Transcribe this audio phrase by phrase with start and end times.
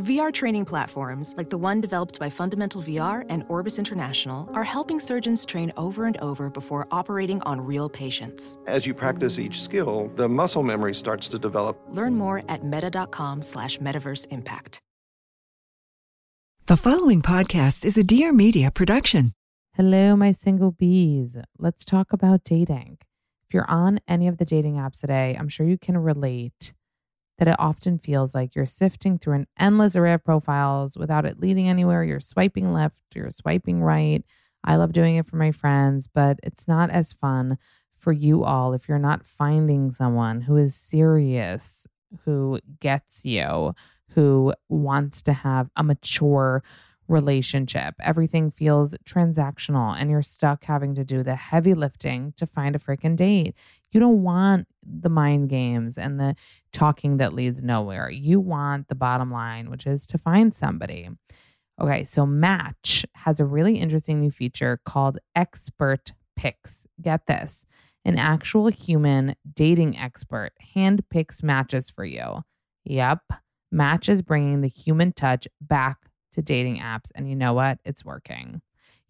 [0.00, 4.98] VR training platforms, like the one developed by Fundamental VR and Orbis International, are helping
[4.98, 8.56] surgeons train over and over before operating on real patients.
[8.66, 11.78] As you practice each skill, the muscle memory starts to develop.
[11.90, 14.80] Learn more at meta.com slash metaverse impact.
[16.64, 19.34] The following podcast is a Dear Media production.
[19.74, 21.36] Hello, my single bees.
[21.58, 22.98] Let's talk about dating.
[23.46, 26.72] If you're on any of the dating apps today, I'm sure you can relate
[27.40, 31.40] that it often feels like you're sifting through an endless array of profiles without it
[31.40, 32.04] leading anywhere.
[32.04, 34.22] You're swiping left, you're swiping right.
[34.62, 37.56] I love doing it for my friends, but it's not as fun
[37.96, 41.86] for you all if you're not finding someone who is serious,
[42.26, 43.74] who gets you,
[44.10, 46.62] who wants to have a mature
[47.08, 47.94] relationship.
[48.00, 52.78] Everything feels transactional and you're stuck having to do the heavy lifting to find a
[52.78, 53.54] freaking date.
[53.92, 56.34] You don't want the mind games and the
[56.72, 58.10] talking that leads nowhere.
[58.10, 61.08] You want the bottom line, which is to find somebody.
[61.80, 66.86] Okay, so Match has a really interesting new feature called Expert Picks.
[67.00, 67.64] Get this
[68.04, 72.42] an actual human dating expert handpicks matches for you.
[72.84, 73.20] Yep,
[73.70, 75.98] Match is bringing the human touch back
[76.32, 77.10] to dating apps.
[77.14, 77.78] And you know what?
[77.84, 78.62] It's working.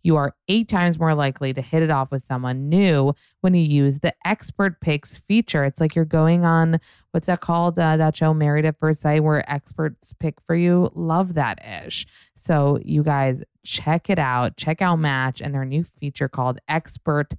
[0.03, 3.63] You are eight times more likely to hit it off with someone new when you
[3.63, 5.65] use the expert picks feature.
[5.65, 6.81] It's like you're going on
[7.13, 7.79] what's that called?
[7.79, 10.91] Uh, that show, Married at First Sight, where experts pick for you.
[10.95, 12.07] Love that ish.
[12.35, 14.57] So, you guys, check it out.
[14.57, 17.35] Check out Match and their new feature called Expert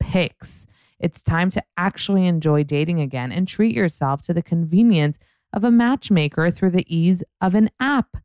[0.00, 0.66] Picks.
[0.98, 5.18] It's time to actually enjoy dating again and treat yourself to the convenience
[5.52, 8.16] of a matchmaker through the ease of an app.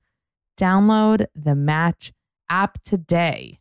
[0.58, 2.14] Download the Match
[2.50, 3.61] app today.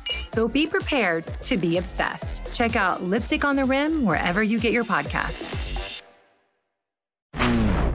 [0.27, 2.53] So be prepared to be obsessed.
[2.55, 5.61] Check out Lipstick on the Rim wherever you get your podcasts.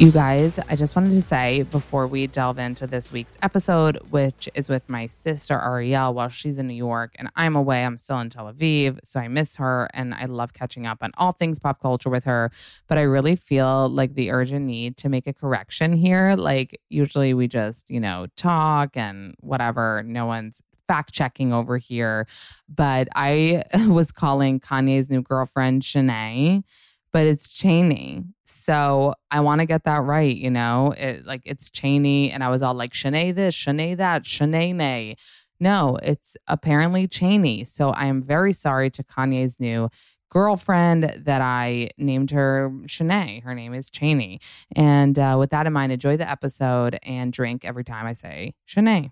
[0.00, 4.48] You guys, I just wanted to say before we delve into this week's episode, which
[4.54, 8.18] is with my sister Arielle while she's in New York and I'm away, I'm still
[8.20, 8.98] in Tel Aviv.
[9.04, 12.24] So I miss her and I love catching up on all things pop culture with
[12.24, 12.50] her.
[12.88, 16.34] But I really feel like the urgent need to make a correction here.
[16.34, 20.02] Like, usually we just, you know, talk and whatever.
[20.02, 22.26] No one's fact checking over here.
[22.70, 26.64] But I was calling Kanye's new girlfriend, Shanae
[27.12, 28.24] but it's Chaney.
[28.44, 32.30] So I want to get that right, you know, it, like it's Chaney.
[32.30, 35.16] And I was all like, Shanae this, Shanae that, Shanae nay.
[35.58, 37.64] No, it's apparently Chaney.
[37.64, 39.90] So I am very sorry to Kanye's new
[40.30, 43.42] girlfriend that I named her Shanae.
[43.42, 44.40] Her name is Chaney.
[44.74, 48.54] And uh, with that in mind, enjoy the episode and drink every time I say
[48.68, 49.10] Shanae.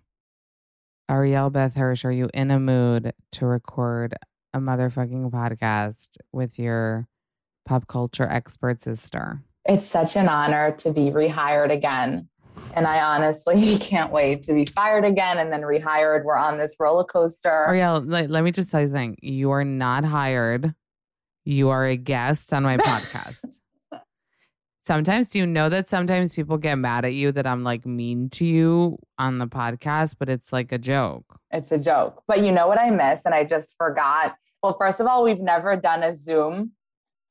[1.11, 4.15] Arielle Beth Hirsch, are you in a mood to record
[4.53, 7.09] a motherfucking podcast with your
[7.69, 9.43] pop culture expert sister.
[9.67, 12.29] It's such an honor to be rehired again.
[12.75, 16.25] And I honestly can't wait to be fired again and then rehired.
[16.25, 17.67] We're on this roller coaster.
[17.69, 19.19] Arielle, let, let me just tell you something.
[19.21, 20.75] You are not hired.
[21.45, 23.61] You are a guest on my podcast.
[24.83, 28.47] sometimes you know that sometimes people get mad at you that I'm like mean to
[28.47, 31.39] you on the podcast, but it's like a joke.
[31.51, 32.23] It's a joke.
[32.27, 33.27] But you know what I miss?
[33.27, 34.37] And I just forgot.
[34.63, 36.73] Well, first of all, we've never done a Zoom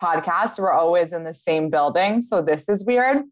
[0.01, 0.59] podcast.
[0.59, 2.21] We're always in the same building.
[2.21, 3.23] So this is weird.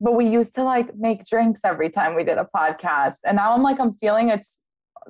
[0.00, 3.18] But we used to like make drinks every time we did a podcast.
[3.24, 4.58] And now I'm like, I'm feeling it's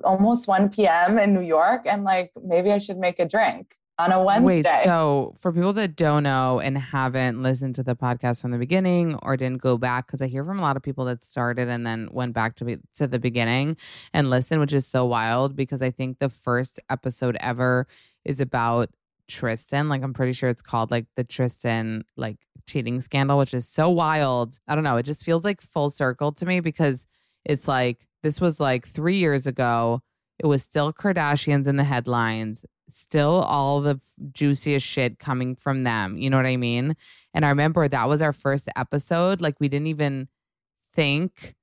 [0.03, 1.17] almost 1 p.m.
[1.17, 1.81] in New York.
[1.85, 4.71] And like, maybe I should make a drink on a Wednesday.
[4.71, 8.57] Wait, so for people that don't know and haven't listened to the podcast from the
[8.57, 11.69] beginning or didn't go back, because I hear from a lot of people that started
[11.69, 13.77] and then went back to be, to the beginning
[14.13, 17.87] and listened, which is so wild because I think the first episode ever
[18.25, 18.89] is about
[19.27, 19.89] Tristan.
[19.89, 23.89] Like I'm pretty sure it's called like the Tristan like cheating scandal, which is so
[23.89, 24.59] wild.
[24.67, 24.97] I don't know.
[24.97, 27.07] It just feels like full circle to me because
[27.45, 30.01] it's like this was like three years ago.
[30.39, 33.99] It was still Kardashians in the headlines, still all the
[34.31, 36.17] juiciest shit coming from them.
[36.17, 36.95] You know what I mean?
[37.33, 39.41] And I remember that was our first episode.
[39.41, 40.27] Like we didn't even
[40.93, 41.55] think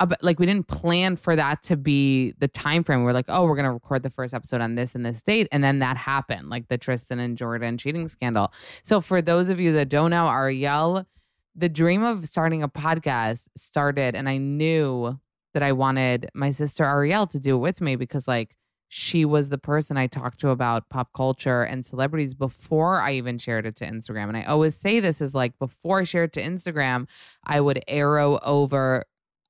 [0.00, 3.04] about like we didn't plan for that to be the time frame.
[3.04, 5.48] We are like, oh, we're gonna record the first episode on this and this date,
[5.52, 8.52] and then that happened, like the Tristan and Jordan cheating scandal.
[8.82, 11.06] So for those of you that don't know, Arielle,
[11.54, 15.18] the dream of starting a podcast started, and I knew
[15.54, 18.56] that I wanted my sister Arielle to do it with me because like
[18.94, 23.38] she was the person I talked to about pop culture and celebrities before I even
[23.38, 24.28] shared it to Instagram.
[24.28, 27.06] And I always say this is like before I shared it to Instagram,
[27.42, 29.06] I would arrow over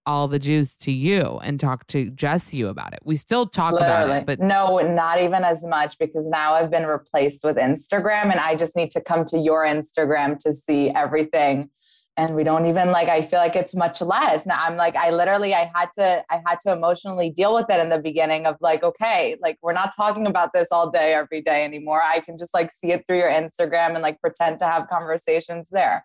[0.07, 3.01] all the juice to you and talk to just you about it.
[3.05, 4.05] We still talk Literally.
[4.05, 8.31] about it, but no, not even as much because now I've been replaced with Instagram
[8.31, 11.71] and I just need to come to your Instagram to see everything.
[12.17, 14.45] And we don't even like I feel like it's much less.
[14.45, 17.81] Now I'm like I literally I had to I had to emotionally deal with it
[17.81, 21.41] in the beginning of like okay, like we're not talking about this all day every
[21.41, 22.03] day anymore.
[22.03, 25.71] I can just like see it through your Instagram and like pretend to have conversations
[25.71, 26.05] there.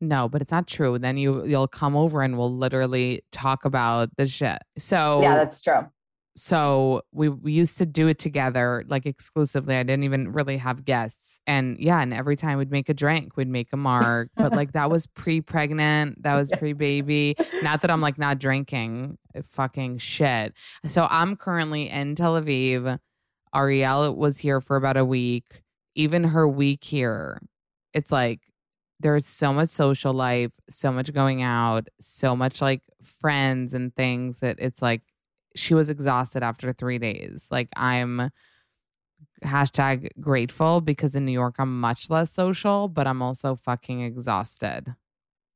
[0.00, 0.98] No, but it's not true.
[0.98, 4.58] Then you you'll come over and we'll literally talk about the shit.
[4.76, 5.88] So Yeah, that's true.
[6.36, 9.74] So we we used to do it together like exclusively.
[9.74, 11.40] I didn't even really have guests.
[11.48, 14.30] And yeah, and every time we'd make a drink, we'd make a mark.
[14.36, 17.34] but like that was pre-pregnant, that was pre-baby.
[17.62, 19.18] Not that I'm like not drinking
[19.50, 20.54] fucking shit.
[20.86, 22.98] So I'm currently in Tel Aviv.
[23.54, 25.62] Arielle was here for about a week.
[25.96, 27.40] Even her week here,
[27.94, 28.40] it's like
[29.00, 34.40] there's so much social life, so much going out, so much like friends and things
[34.40, 35.02] that it's like
[35.54, 37.46] she was exhausted after three days.
[37.50, 38.30] Like I'm
[39.44, 44.94] hashtag grateful because in New York I'm much less social, but I'm also fucking exhausted.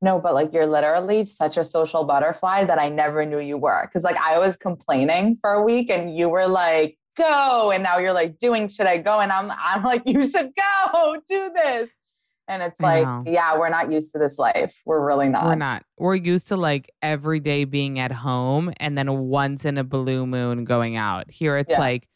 [0.01, 3.89] No, but like you're literally such a social butterfly that I never knew you were.
[3.91, 7.71] Cause like I was complaining for a week and you were like, go.
[7.71, 9.19] And now you're like doing, should I go?
[9.19, 11.89] And I'm I'm like, you should go, do this.
[12.47, 14.81] And it's like, yeah, we're not used to this life.
[14.85, 15.45] We're really not.
[15.45, 15.83] We're not.
[15.97, 20.25] We're used to like every day being at home and then once in a blue
[20.25, 21.31] moon going out.
[21.31, 21.79] Here it's yeah.
[21.79, 22.07] like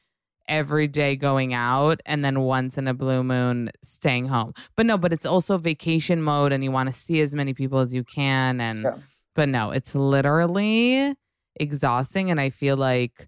[0.50, 4.54] every day going out and then once in a blue moon staying home.
[4.76, 7.80] But no, but it's also vacation mode and you want to see as many people
[7.80, 8.60] as you can.
[8.60, 9.02] And, True.
[9.36, 11.14] but no, it's literally
[11.56, 12.32] exhausting.
[12.32, 13.28] And I feel like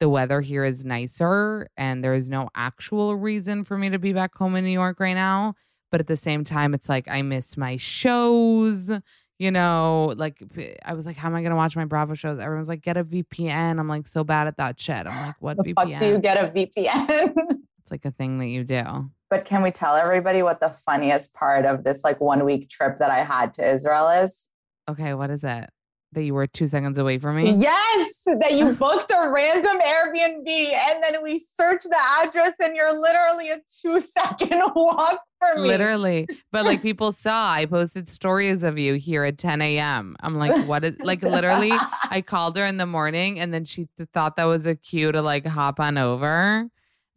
[0.00, 4.14] the weather here is nicer and there is no actual reason for me to be
[4.14, 5.54] back home in New York right now.
[5.90, 8.90] But at the same time, it's like I miss my shows.
[9.38, 10.42] You know, like
[10.84, 12.38] I was like, how am I going to watch my Bravo shows?
[12.38, 13.80] Everyone's like, get a VPN.
[13.80, 15.06] I'm like, so bad at that shit.
[15.06, 15.74] I'm like, what the VPN?
[15.74, 17.32] fuck do you get a VPN?
[17.82, 19.10] it's like a thing that you do.
[19.30, 22.98] But can we tell everybody what the funniest part of this like one week trip
[22.98, 24.50] that I had to Israel is?
[24.88, 25.70] Okay, what is it?
[26.12, 27.52] That you were two seconds away from me?
[27.52, 32.92] Yes, that you booked a random Airbnb and then we searched the address and you're
[32.92, 35.68] literally a two second walk for me.
[35.68, 36.26] Literally.
[36.52, 40.16] But like people saw, I posted stories of you here at 10 a.m.
[40.20, 41.72] I'm like, what is like literally?
[42.10, 45.12] I called her in the morning and then she th- thought that was a cue
[45.12, 46.68] to like hop on over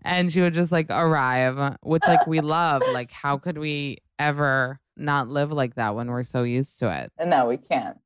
[0.03, 2.83] and she would just like arrive, which like we love.
[2.91, 7.12] Like, how could we ever not live like that when we're so used to it?
[7.17, 7.97] And no, we can't.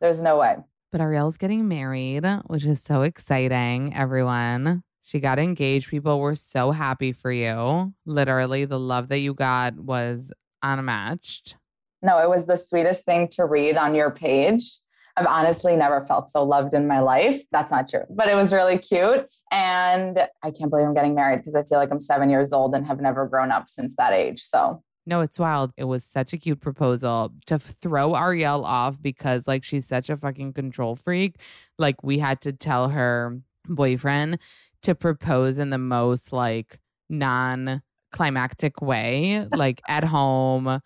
[0.00, 0.56] There's no way.
[0.92, 4.82] But Arielle's getting married, which is so exciting, everyone.
[5.02, 5.88] She got engaged.
[5.88, 7.92] People were so happy for you.
[8.06, 11.56] Literally, the love that you got was unmatched.
[12.02, 14.80] No, it was the sweetest thing to read on your page.
[15.16, 17.42] I've honestly never felt so loved in my life.
[17.50, 19.26] That's not true, but it was really cute.
[19.50, 22.74] And I can't believe I'm getting married because I feel like I'm seven years old
[22.74, 24.42] and have never grown up since that age.
[24.42, 25.72] So no, it's wild.
[25.76, 30.16] It was such a cute proposal to throw Arielle off because like she's such a
[30.16, 31.36] fucking control freak.
[31.78, 34.38] Like we had to tell her boyfriend
[34.82, 37.82] to propose in the most like non
[38.12, 40.80] climactic way, like at home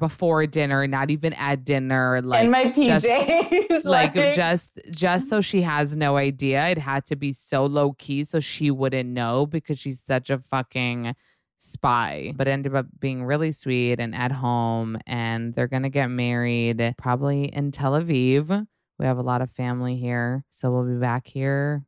[0.00, 5.28] before dinner, not even at dinner, like in my PJs, just, like, like just just
[5.28, 6.68] so she has no idea.
[6.68, 10.38] It had to be so low key so she wouldn't know because she's such a
[10.38, 11.14] fucking
[11.58, 14.98] spy, but ended up being really sweet and at home.
[15.06, 18.66] And they're going to get married probably in Tel Aviv.
[18.98, 20.44] We have a lot of family here.
[20.48, 21.84] So we'll be back here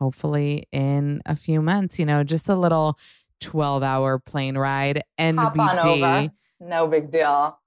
[0.00, 1.98] hopefully in a few months.
[1.98, 2.98] You know, just a little
[3.40, 5.02] 12 hour plane ride.
[5.18, 5.84] Hop on NBD.
[5.84, 6.32] over.
[6.60, 7.58] No big deal.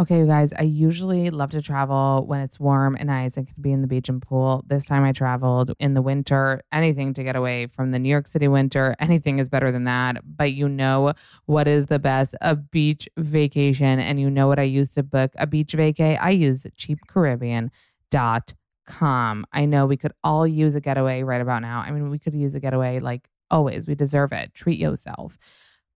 [0.00, 3.56] Okay, you guys, I usually love to travel when it's warm and nice and can
[3.60, 4.64] be in the beach and pool.
[4.66, 8.26] This time I traveled in the winter, anything to get away from the New York
[8.26, 8.96] City winter.
[9.00, 10.22] Anything is better than that.
[10.24, 11.12] But you know
[11.44, 12.34] what is the best?
[12.40, 14.00] A beach vacation.
[14.00, 16.18] And you know what I use to book a beach vacay?
[16.18, 19.46] I use cheapcaribbean.com.
[19.52, 21.80] I know we could all use a getaway right about now.
[21.80, 23.86] I mean, we could use a getaway like always.
[23.86, 24.54] We deserve it.
[24.54, 25.36] Treat yourself.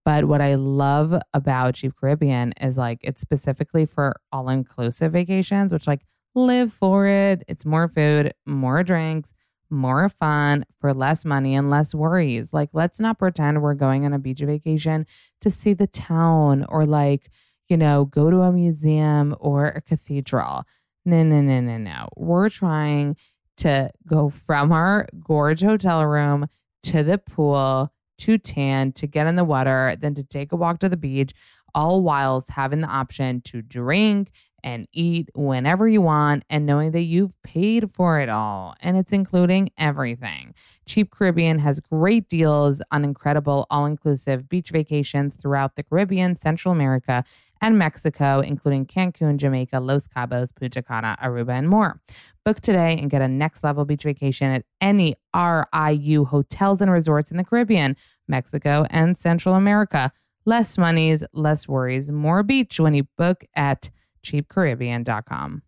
[0.06, 5.72] But what I love about Cheap Caribbean is like it's specifically for all inclusive vacations,
[5.72, 7.42] which like live for it.
[7.48, 9.34] It's more food, more drinks,
[9.68, 12.52] more fun for less money and less worries.
[12.52, 15.06] Like, let's not pretend we're going on a beach vacation
[15.40, 17.28] to see the town or like,
[17.68, 20.62] you know, go to a museum or a cathedral.
[21.04, 22.08] No, no, no, no, no.
[22.16, 23.16] We're trying
[23.56, 26.46] to go from our gorge hotel room
[26.84, 30.78] to the pool to tan, to get in the water, then to take a walk
[30.80, 31.32] to the beach,
[31.75, 34.30] all whilst having the option to drink
[34.66, 38.75] and eat whenever you want and knowing that you've paid for it all.
[38.80, 40.54] And it's including everything.
[40.87, 46.73] Cheap Caribbean has great deals on incredible all inclusive beach vacations throughout the Caribbean, Central
[46.73, 47.25] America,
[47.60, 52.00] and Mexico, including Cancun, Jamaica, Los Cabos, Punta Cana, Aruba, and more.
[52.44, 57.30] Book today and get a next level beach vacation at any RIU hotels and resorts
[57.30, 57.96] in the Caribbean,
[58.28, 60.12] Mexico, and Central America.
[60.44, 63.90] Less monies, less worries, more beach when you book at
[64.25, 65.62] cheapcaribbean.com.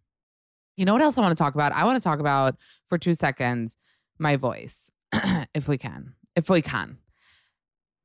[0.77, 1.73] You know what else I want to talk about?
[1.73, 3.77] I want to talk about for two seconds
[4.19, 4.91] my voice,
[5.55, 6.15] if we can.
[6.37, 6.99] If we can.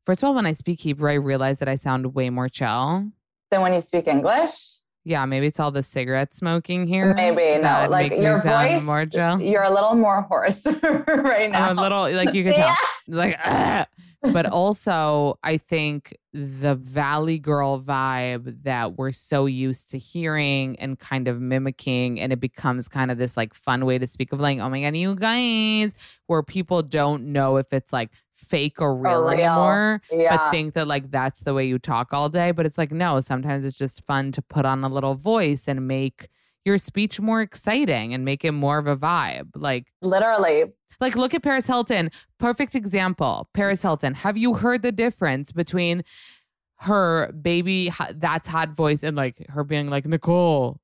[0.06, 3.12] First of all, when I speak Hebrew, I realize that I sound way more chill.
[3.54, 7.14] Then when you speak English, Yeah, maybe it's all the cigarette smoking here.
[7.14, 7.86] maybe no.
[7.88, 9.06] Like your voice, More
[9.40, 10.66] you're a little more hoarse
[11.08, 11.70] right now.
[11.70, 12.76] I'm a little like you could tell.
[13.08, 13.86] Like, "Ugh."
[14.32, 20.98] but also I think the Valley Girl vibe that we're so used to hearing and
[20.98, 24.40] kind of mimicking, and it becomes kind of this like fun way to speak of
[24.40, 25.94] like, oh my god, you guys,
[26.26, 28.10] where people don't know if it's like
[28.44, 29.30] fake or real, real.
[29.30, 30.38] anymore, Yeah.
[30.38, 32.52] but think that like that's the way you talk all day.
[32.52, 35.88] But it's like no, sometimes it's just fun to put on a little voice and
[35.88, 36.30] make
[36.66, 39.50] your speech more exciting and make it more of a vibe.
[39.56, 40.66] Like Literally.
[41.02, 42.10] like, look at Paris Hilton.
[42.40, 43.50] Perfect example.
[43.54, 44.14] Paris Hilton.
[44.14, 46.04] Have you heard the difference between
[46.78, 50.80] her baby, that's hot voice, and like her being like, Nicole,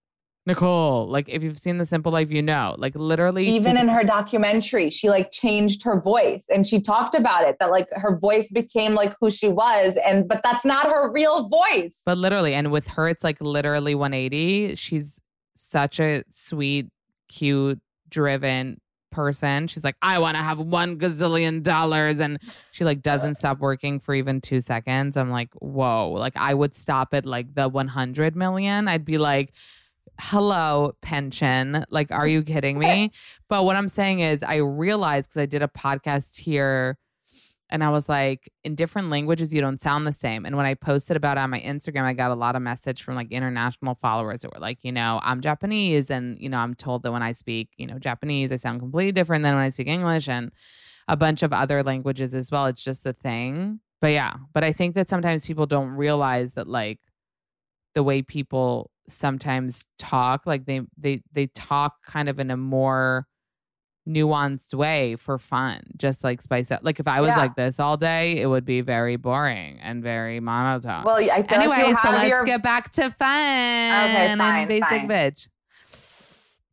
[0.45, 1.07] Nicole?
[1.07, 2.75] Like, if you've seen The Simple Life, you know.
[2.77, 3.47] Like, literally.
[3.47, 7.69] Even in her documentary, she like changed her voice and she talked about it that
[7.69, 9.97] like her voice became like who she was.
[10.05, 12.01] And but that's not her real voice.
[12.05, 14.75] But literally, and with her, it's like literally 180.
[14.75, 15.21] She's
[15.55, 16.87] such a sweet,
[17.27, 17.79] cute,
[18.09, 18.79] driven
[19.11, 19.67] person.
[19.67, 22.19] She's like, I want to have one gazillion dollars.
[22.19, 22.39] And
[22.71, 25.17] she like doesn't stop working for even two seconds.
[25.17, 26.11] I'm like, whoa.
[26.11, 28.87] Like I would stop at like the 100 million.
[28.87, 29.53] I'd be like,
[30.19, 31.85] hello, pension.
[31.89, 33.11] Like, are you kidding me?
[33.49, 36.97] but what I'm saying is, I realized because I did a podcast here
[37.69, 40.45] and I was like, in different languages, you don't sound the same.
[40.45, 43.03] And when I posted about it on my Instagram, I got a lot of message
[43.03, 46.09] from like international followers that were like, you know, I'm Japanese.
[46.09, 49.11] And, you know, I'm told that when I speak, you know, Japanese, I sound completely
[49.11, 50.51] different than when I speak English and
[51.07, 52.65] a bunch of other languages as well.
[52.65, 53.81] It's just a thing.
[54.01, 56.99] But yeah, but I think that sometimes people don't realize that like
[57.93, 63.27] the way people sometimes talk, like they they they talk kind of in a more
[64.07, 66.79] nuanced way for fun, just like spice up.
[66.83, 67.37] Like if I was Yeah.
[67.41, 71.03] like this all day, it would be very boring and very monotone.
[71.03, 73.29] Well, I feel anyway, like so let's your get back to fun.
[73.29, 75.07] and fine, basic fine.
[75.07, 75.47] bitch.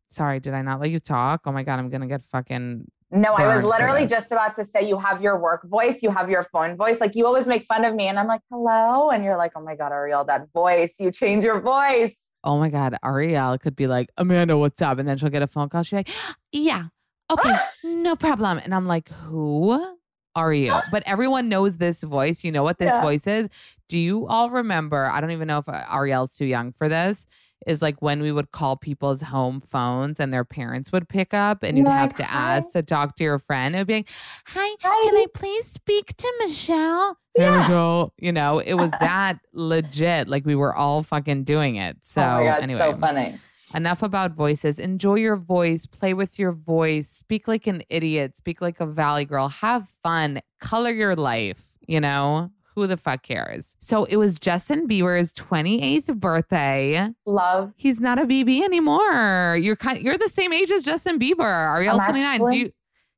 [0.08, 1.42] Sorry, did I not let you talk?
[1.44, 4.88] Oh my god, I'm gonna get fucking No, I was literally just about to say
[4.88, 7.00] you have your work voice, you have your phone voice.
[7.00, 9.10] Like you always make fun of me, and I'm like, hello.
[9.10, 12.16] And you're like, oh my God, Arielle, that voice, you change your voice.
[12.44, 14.98] Oh my God, Arielle could be like, Amanda, what's up?
[14.98, 15.82] And then she'll get a phone call.
[15.82, 16.10] She'll like,
[16.52, 16.84] yeah,
[17.30, 18.58] okay, no problem.
[18.58, 19.96] And I'm like, who
[20.34, 20.72] are you?
[20.92, 22.44] But everyone knows this voice.
[22.44, 23.00] You know what this Yeah.
[23.02, 23.48] voice is.
[23.88, 25.06] Do you all remember?
[25.06, 27.26] I don't even know if uh, Arielle's too young for this.
[27.66, 31.62] Is like when we would call people's home phones and their parents would pick up
[31.64, 33.74] and you'd have to "Hi." ask to talk to your friend.
[33.74, 34.08] It would be like,
[34.46, 35.04] hi, Hi.
[35.10, 37.18] can I please speak to Michelle?
[37.34, 38.12] Hey, Michelle.
[38.18, 40.28] You know, it was that legit.
[40.28, 41.96] Like we were all fucking doing it.
[41.96, 43.38] Oh so oh God, anyway, so funny.
[43.74, 44.78] enough about voices.
[44.78, 49.24] Enjoy your voice, play with your voice, speak like an idiot, speak like a valley
[49.24, 51.62] girl, have fun, color your life.
[51.88, 53.74] You know, who the fuck cares?
[53.80, 57.08] So it was Justin Bieber's 28th birthday.
[57.26, 57.72] Love.
[57.76, 59.56] He's not a BB anymore.
[59.60, 61.38] You're kind you're the same age as Justin Bieber.
[61.40, 62.50] Arielle I'm 29.
[62.50, 62.72] Do you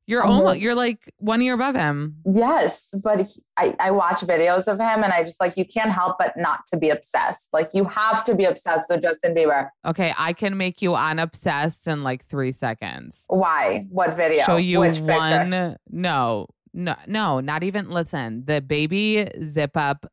[0.07, 2.15] you're I'm almost like- you're like one year above him.
[2.25, 5.91] Yes, but he, I, I watch videos of him and I just like, you can't
[5.91, 7.49] help but not to be obsessed.
[7.53, 9.69] Like, you have to be obsessed with Justin Bieber.
[9.85, 13.25] Okay, I can make you unobsessed in like three seconds.
[13.27, 13.85] Why?
[13.91, 14.45] What video?
[14.45, 15.13] Show you Which picture?
[15.13, 15.77] one.
[15.91, 17.89] No, no, no, not even.
[17.89, 20.11] Listen, the baby zip up,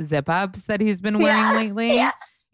[0.00, 1.96] zip ups that he's been wearing lately.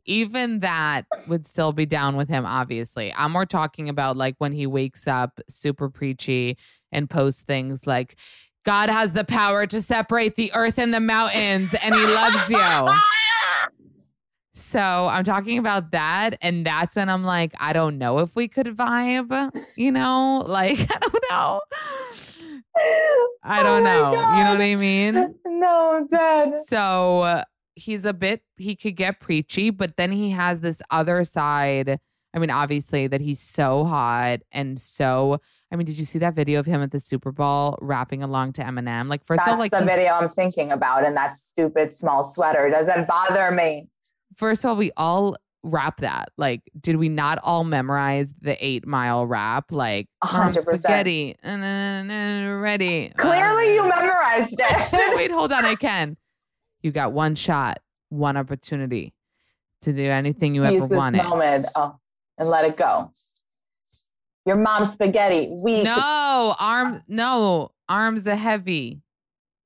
[0.05, 2.45] Even that would still be down with him.
[2.45, 6.57] Obviously, I'm more talking about like when he wakes up super preachy
[6.91, 8.17] and posts things like.
[8.65, 12.89] God has the power to separate the earth and the mountains, and he loves you.
[14.55, 16.37] So I'm talking about that.
[16.43, 20.45] And that's when I'm like, I don't know if we could vibe, you know?
[20.47, 21.61] Like, I don't know.
[22.77, 24.11] I Oh don't my know.
[24.13, 25.35] You know what I mean?
[25.47, 26.63] No, I'm dead.
[26.67, 31.25] So uh, he's a bit, he could get preachy, but then he has this other
[31.25, 31.99] side.
[32.35, 35.39] I mean, obviously, that he's so hot and so.
[35.71, 38.55] I mean, did you see that video of him at the Super Bowl rapping along
[38.55, 39.09] to Eminem?
[39.09, 42.25] Like, first That's of all, like the video I'm thinking about, and that stupid small
[42.25, 43.89] sweater doesn't bother me.
[44.37, 46.31] first of all, we all rap that.
[46.37, 49.71] Like, did we not all memorize the eight mile rap?
[49.71, 50.81] Like, A "Mom, hundred percent.
[50.81, 53.11] spaghetti, and then ready.
[53.17, 55.15] Clearly, you Uh, memorized it.
[55.17, 55.65] Wait, hold on.
[55.65, 56.17] I can.
[56.83, 57.79] You got one shot,
[58.09, 59.15] one opportunity
[59.83, 61.23] to do anything you Use ever this wanted.
[61.25, 61.97] moment oh,
[62.39, 63.13] and let it go.
[64.45, 65.49] Your mom's spaghetti.
[65.51, 69.01] We No, arm, no, arms are heavy.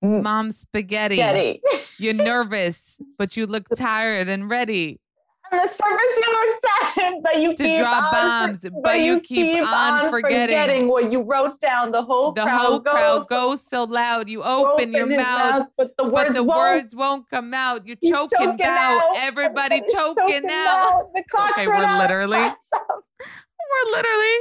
[0.05, 0.23] Mm.
[0.23, 1.17] Mom, spaghetti.
[1.17, 1.62] spaghetti.
[1.99, 5.00] You're nervous, but you look tired and ready
[5.53, 6.62] On the surface, you look
[6.97, 10.88] tired, but you to keep drop on, bombs, but, you keep, on forgetting.
[10.88, 11.93] what you wrote down.
[11.93, 14.29] The whole the crowd whole goes, crowd goes so loud.
[14.29, 16.59] You open, your his mouth, but the words but the won't.
[16.59, 17.87] words won't come out.
[17.87, 19.03] You're choking, choking out.
[19.03, 19.17] out.
[19.19, 21.11] Everybody Everybody's choking, out.
[21.15, 21.99] The clock's Okay, run we're out.
[22.00, 22.38] literally-
[23.68, 24.35] We're literally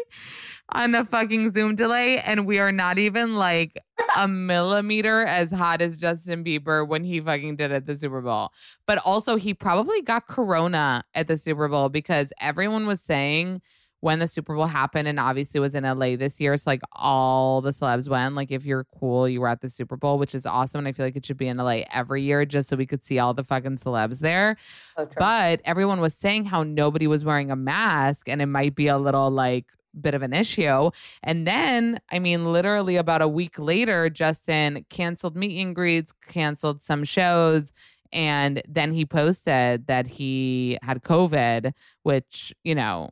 [0.69, 3.77] on a fucking Zoom delay, and we are not even like
[4.17, 8.51] a millimeter as hot as Justin Bieber when he fucking did at the Super Bowl.
[8.87, 13.61] But also, he probably got Corona at the Super Bowl because everyone was saying
[14.01, 16.55] when the Super Bowl happened, and obviously was in LA this year.
[16.57, 18.35] So, like, all the celebs went.
[18.35, 20.79] Like, if you're cool, you were at the Super Bowl, which is awesome.
[20.79, 23.03] And I feel like it should be in LA every year just so we could
[23.03, 24.57] see all the fucking celebs there.
[25.17, 28.97] But everyone was saying how nobody was wearing a mask and it might be a
[28.97, 29.65] little like
[30.01, 30.91] bit of an issue.
[31.23, 36.83] And then, I mean, literally about a week later, Justin canceled meet and greets, canceled
[36.83, 37.73] some shows.
[38.11, 43.09] And then he posted that he had COVID, which, you know,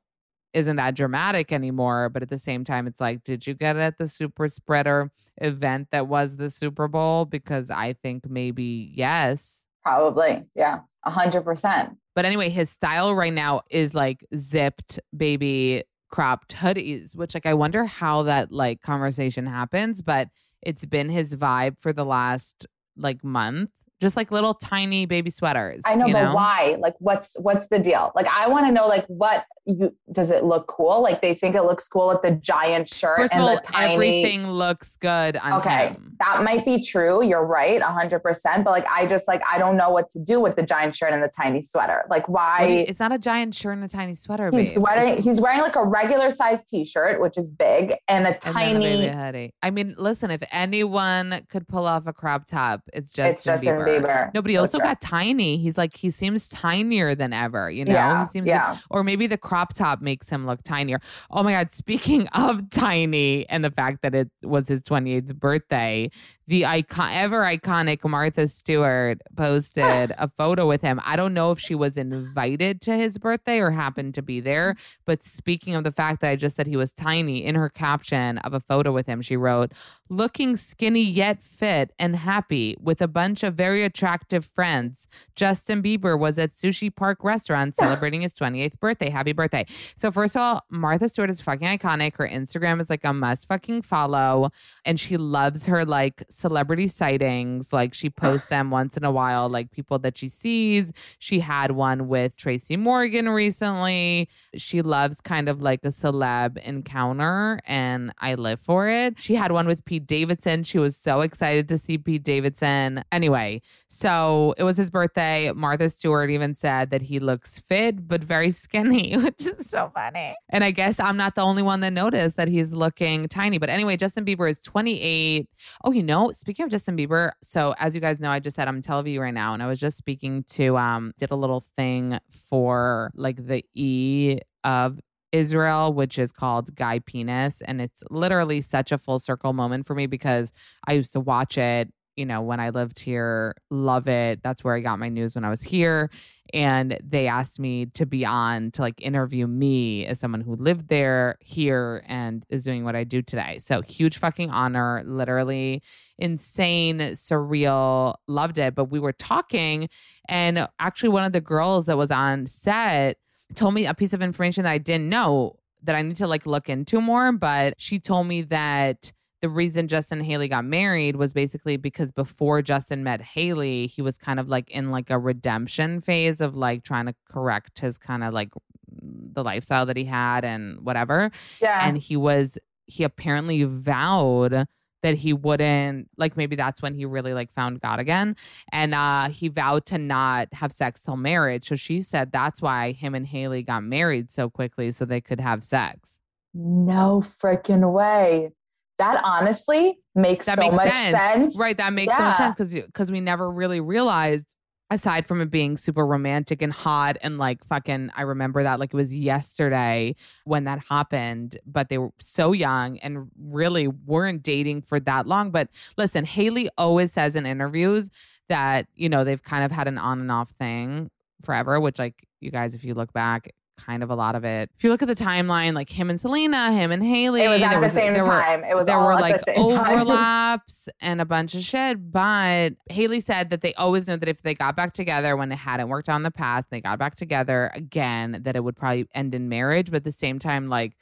[0.53, 2.09] isn't that dramatic anymore.
[2.09, 5.11] But at the same time, it's like, did you get it at the super spreader
[5.41, 7.25] event that was the Super Bowl?
[7.25, 9.65] Because I think maybe yes.
[9.83, 10.43] Probably.
[10.55, 10.81] Yeah.
[11.03, 11.97] A hundred percent.
[12.15, 17.55] But anyway, his style right now is like zipped baby cropped hoodies, which like I
[17.55, 20.29] wonder how that like conversation happens, but
[20.61, 23.71] it's been his vibe for the last like month.
[24.03, 25.81] Just like little tiny baby sweaters.
[25.85, 26.75] I know, but why?
[26.79, 28.11] Like, what's what's the deal?
[28.15, 31.01] Like, I want to know, like, what you does it look cool?
[31.01, 33.61] Like, they think it looks cool with the giant shirt First of and all, the
[33.61, 33.93] tiny.
[33.93, 36.15] everything looks good on okay, him.
[36.19, 37.23] that might be true.
[37.25, 38.63] You're right, a hundred percent.
[38.65, 41.13] But like, I just like I don't know what to do with the giant shirt
[41.13, 42.03] and the tiny sweater.
[42.09, 42.65] Like, do you- why?
[42.87, 44.79] it's not a giant shirt and a tiny sweater, He's babe.
[44.79, 48.75] wearing he's wearing like a regular size T-shirt, which is big, and a and then
[48.77, 49.53] a tiny.
[49.63, 53.75] I mean, listen, if anyone could pull off a crop top, it's Justin, it's Justin
[53.75, 53.87] Bieber.
[53.87, 53.92] Bieber.
[54.33, 55.57] No, but he So also got tiny.
[55.57, 57.69] He's like he seems tinier than ever.
[57.69, 58.77] You know, yeah, he seems yeah.
[58.89, 60.99] or maybe the crop top makes him look tinier.
[61.31, 61.71] Oh my God.
[61.71, 66.09] Speaking of tiny and the fact that it was his 28th birthday,
[66.47, 70.99] the icon, ever iconic Martha Stewart posted a photo with him.
[71.03, 74.75] I don't know if she was invited to his birthday or happened to be there.
[75.05, 78.37] But speaking of the fact that I just said he was tiny, in her caption
[78.39, 79.71] of a photo with him, she wrote,
[80.09, 85.07] looking skinny yet fit and happy with a bunch of very attractive friends.
[85.35, 89.09] Justin Bieber was at Sushi Park Restaurant celebrating his 28th birthday.
[89.09, 89.65] Happy birthday.
[89.97, 92.17] So, first of all, Martha Stewart is fucking iconic.
[92.17, 94.51] Her Instagram is like a must fucking follow.
[94.85, 97.73] And she loves her like celebrity sightings.
[97.73, 100.91] Like, she posts them once in a while, like people that she sees.
[101.17, 104.29] She had one with Tracy Morgan recently.
[104.55, 109.21] She loves kind of like a celeb encounter, and I live for it.
[109.21, 110.63] She had one with Pete Davidson.
[110.63, 113.03] She was so excited to see Pete Davidson.
[113.11, 115.51] Anyway, So it was his birthday.
[115.53, 120.35] Martha Stewart even said that he looks fit but very skinny, which is so funny.
[120.49, 123.57] And I guess I'm not the only one that noticed that he's looking tiny.
[123.57, 125.47] But anyway, Justin Bieber is 28.
[125.83, 128.67] Oh, you know, speaking of Justin Bieber, so as you guys know, I just said
[128.67, 131.63] I'm telling you right now, and I was just speaking to um did a little
[131.77, 134.99] thing for like the E of
[135.33, 137.61] Israel, which is called Guy Pines.
[137.61, 140.53] And it's literally such a full circle moment for me because
[140.87, 144.41] I used to watch it, you know, when I lived here, love it.
[144.43, 146.09] That's where I got my news when I was here.
[146.53, 150.87] And they asked me to be on to like interview me as someone who lived
[150.87, 153.57] there, here, and is doing what I do today.
[153.59, 155.81] So huge fucking honor, literally
[156.19, 158.75] insane, surreal, loved it.
[158.75, 159.89] But we were talking,
[160.29, 163.17] and actually, one of the girls that was on set
[163.55, 166.45] told me a piece of information that I didn't know that I need to like
[166.45, 167.31] look into more.
[167.31, 169.11] But she told me that
[169.43, 174.01] the reason Justin and Hailey got married was basically because before Justin met Hailey, he
[174.01, 177.97] was kind of like in like a redemption phase of like trying to correct his
[177.97, 178.53] kind of like
[178.87, 181.29] the lifestyle that he had and whatever.
[181.61, 181.85] Yeah.
[181.85, 184.65] And he was he apparently vowed
[185.01, 188.37] that he wouldn't like maybe that's when he really like found God again
[188.71, 192.93] and uh he vowed to not have sex till marriage so she said that's why
[192.93, 196.19] him and Hailey got married so quickly so they could have sex
[196.53, 198.51] no freaking way
[198.97, 201.17] that honestly makes that so makes much sense.
[201.17, 201.59] sense.
[201.59, 204.45] right that makes so much sense because because we never really realized
[204.89, 208.93] aside from it being super romantic and hot and like fucking I remember that like
[208.93, 214.83] it was yesterday when that happened but they were so young and really weren't dating
[214.83, 218.09] for that long but listen Hailey always says in interviews
[218.49, 221.09] that you know they've kind of had an on and off thing
[221.41, 224.69] forever which like you guys if you look back kind of a lot of it
[224.77, 227.61] if you look at the timeline like him and Selena him and Hailey It was
[227.63, 228.63] at the same there were- time.
[228.63, 230.01] it was there all were at like the same time.
[230.01, 232.11] overlaps and a bunch of shit.
[232.11, 235.57] But Hailey said that they always knew that if they got back together when it
[235.57, 239.07] hadn't worked out in the past, they got back together again, that it would probably
[239.15, 239.87] end in marriage.
[239.89, 240.93] But at the same time, like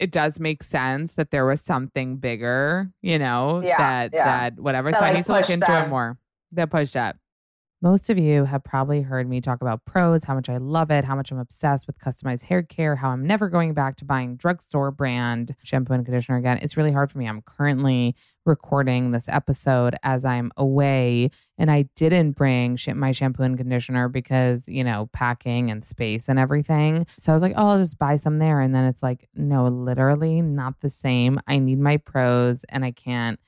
[0.00, 4.24] it does make sense that there was something bigger, you know, Yeah, that yeah.
[4.50, 4.90] that whatever.
[4.90, 6.18] That, so I need to look into it more.
[6.52, 7.16] That pushed up.
[7.82, 11.04] Most of you have probably heard me talk about Prose, how much I love it,
[11.04, 14.36] how much I'm obsessed with customized hair care, how I'm never going back to buying
[14.36, 16.58] drugstore brand shampoo and conditioner again.
[16.62, 17.28] It's really hard for me.
[17.28, 23.58] I'm currently recording this episode as I'm away, and I didn't bring my shampoo and
[23.58, 27.06] conditioner because, you know, packing and space and everything.
[27.18, 28.60] So I was like, oh, I'll just buy some there.
[28.60, 31.38] And then it's like, no, literally not the same.
[31.46, 33.38] I need my Prose, and I can't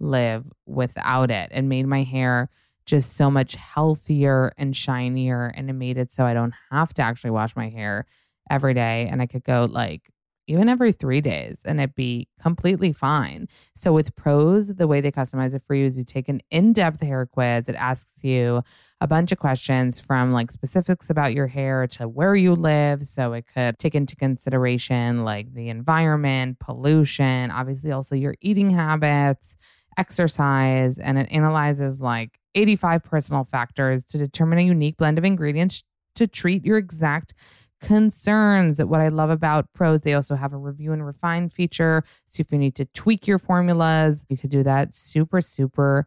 [0.00, 1.50] live without it.
[1.54, 2.50] It made my hair
[2.86, 7.02] just so much healthier and shinier and it made it so I don't have to
[7.02, 8.06] actually wash my hair
[8.50, 10.10] every day and I could go like
[10.48, 13.48] even every 3 days and it'd be completely fine.
[13.74, 17.00] So with Prose the way they customize it for you is you take an in-depth
[17.00, 17.68] hair quiz.
[17.68, 18.62] It asks you
[19.00, 23.08] a bunch of questions from like specifics about your hair to where you live.
[23.08, 29.56] So it could take into consideration like the environment, pollution, obviously also your eating habits,
[29.98, 35.84] exercise, and it analyzes like 85 personal factors to determine a unique blend of ingredients
[36.16, 37.34] to treat your exact
[37.80, 38.82] concerns.
[38.82, 42.04] What I love about Prose, they also have a review and refine feature.
[42.26, 46.06] So if you need to tweak your formulas, you could do that super, super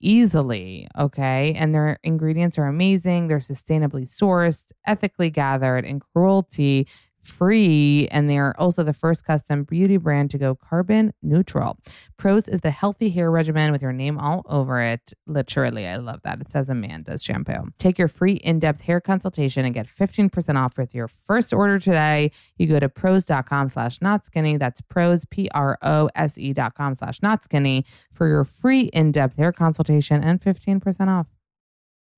[0.00, 0.88] easily.
[0.98, 1.52] Okay.
[1.54, 3.28] And their ingredients are amazing.
[3.28, 6.88] They're sustainably sourced, ethically gathered, and cruelty
[7.22, 8.08] free.
[8.10, 11.78] And they are also the first custom beauty brand to go carbon neutral.
[12.16, 15.12] Prose is the healthy hair regimen with your name all over it.
[15.26, 16.40] Literally, I love that.
[16.40, 17.72] It says Amanda's shampoo.
[17.78, 21.78] Take your free in depth hair consultation and get 15% off with your first order
[21.78, 22.30] today.
[22.58, 24.56] You go to prose.com slash not skinny.
[24.56, 28.82] That's Prose, P R O S E dot com slash not skinny for your free
[28.92, 31.26] in depth hair consultation and 15% off.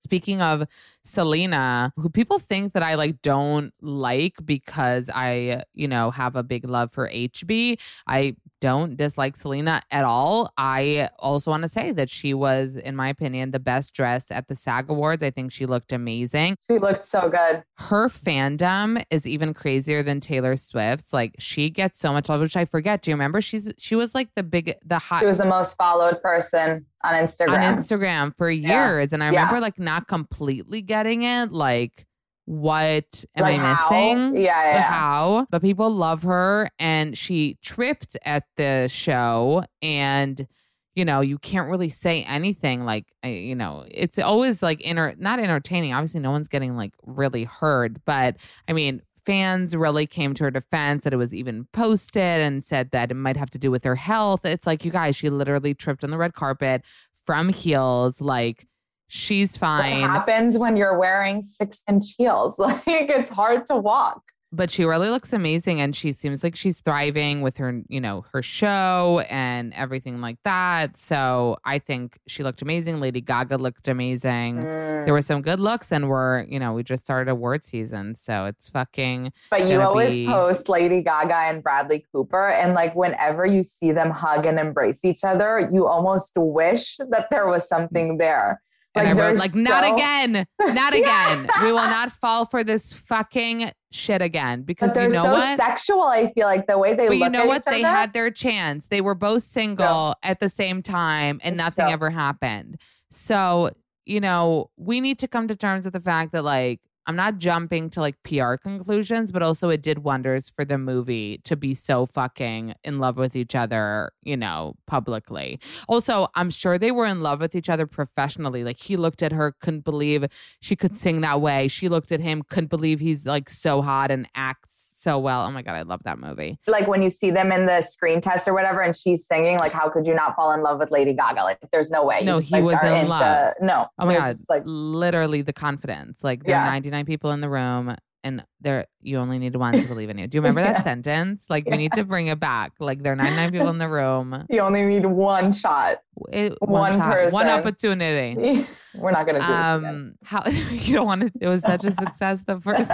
[0.03, 0.67] Speaking of
[1.05, 6.43] Selena, who people think that I like don't like because I, you know, have a
[6.43, 7.79] big love for HB.
[8.07, 10.53] I don't dislike Selena at all.
[10.57, 14.47] I also want to say that she was, in my opinion, the best dressed at
[14.49, 15.23] the SAG Awards.
[15.23, 16.57] I think she looked amazing.
[16.69, 17.65] She looked so good.
[17.75, 21.13] Her fandom is even crazier than Taylor Swift's.
[21.13, 23.03] Like she gets so much love, which I forget.
[23.03, 23.41] Do you remember?
[23.41, 27.15] She's she was like the big the hot She was the most followed person on
[27.15, 27.55] Instagram.
[27.55, 28.89] on Instagram for Yeah.
[28.95, 29.13] years.
[29.13, 29.41] And I Yeah.
[29.41, 31.53] remember like not completely getting it.
[31.53, 32.07] Like,
[32.45, 33.91] what am Like I how?
[33.91, 34.37] missing?
[34.37, 34.83] Yeah, yeah, yeah.
[34.83, 35.47] How?
[35.51, 40.47] But people love her and she tripped at the show and
[40.95, 45.39] you know, you can't really say anything like, you know, it's always like inter not
[45.41, 45.95] entertaining.
[45.95, 48.37] Obviously, no one's getting like really heard, but
[48.69, 52.91] I mean, fans really came to her defense that it was even posted and said
[52.91, 54.45] that it might have to do with her health.
[54.45, 56.83] It's like, you guys, she literally tripped on the red carpet
[57.25, 58.21] from heels.
[58.21, 58.67] Like,
[59.15, 60.01] She's What fine.
[60.01, 62.55] happens when you're wearing six inch heels?
[62.59, 64.23] Like it's hard to walk.
[64.53, 68.25] But she really looks amazing and she seems like she's thriving with her you know
[68.33, 73.89] her show and everything like that so i think she looked amazing lady gaga looked
[73.89, 75.05] amazing Mm.
[75.05, 78.45] there were some good looks and we're you know we just started award season so
[78.47, 82.49] it's fucking But you always be- post Lady Gaga and Bradley Cooper.
[82.49, 87.29] And like whenever you see them hug and embrace each other, you almost wish that
[87.31, 88.61] there was something there.
[88.95, 91.33] and Like, everyone's they're like not again not Yeah.
[91.35, 95.23] again we will not fall for this fucking shit again because But they're you know
[95.25, 96.03] so what sexual.
[96.03, 97.65] I feel like the way they but look you know at what?
[97.65, 97.89] They other.
[97.97, 98.87] had their chance.
[98.89, 102.79] They were both single at the same time and It's nothing so- ever happened.
[103.11, 103.71] So,
[104.07, 107.39] you know, we need to come to terms with the fact that, like, I'm not
[107.39, 111.75] jumping to like PR conclusions, but also it did wonders for the movie to be
[111.75, 115.59] so fucking in love with each other, you know, publicly.
[115.89, 118.63] Also, I'm sure they were in love with each other professionally.
[118.63, 120.27] Like he looked at her, couldn't believe
[120.61, 121.69] she could sing that way.
[121.69, 125.43] She looked at him, couldn't believe he's like so hot and acts so well.
[125.47, 126.59] Oh my god, I love that movie.
[126.67, 129.73] like when you see them in the screen test or whatever, and she's singing, like,
[129.73, 131.43] how could you not fall in love with Lady Gaga?
[131.43, 132.23] Like, there's no way.
[132.25, 133.55] No, just, he like, was in into- love.
[133.61, 133.87] No.
[133.99, 136.23] Oh my god, just, like, literally the confidence.
[136.23, 139.87] Like there are 99 people in the room and there you only need one to
[139.87, 140.27] believe in you.
[140.27, 141.45] Do you remember that sentence?
[141.49, 142.73] Like we need to bring it back.
[142.79, 144.47] Like there are 99 people in the room.
[144.51, 145.99] you only need one shot.
[146.31, 148.67] It, One shot, one opportunity.
[148.95, 149.85] We're not gonna do this again.
[149.87, 152.91] Um how you don't want to it was such a success the first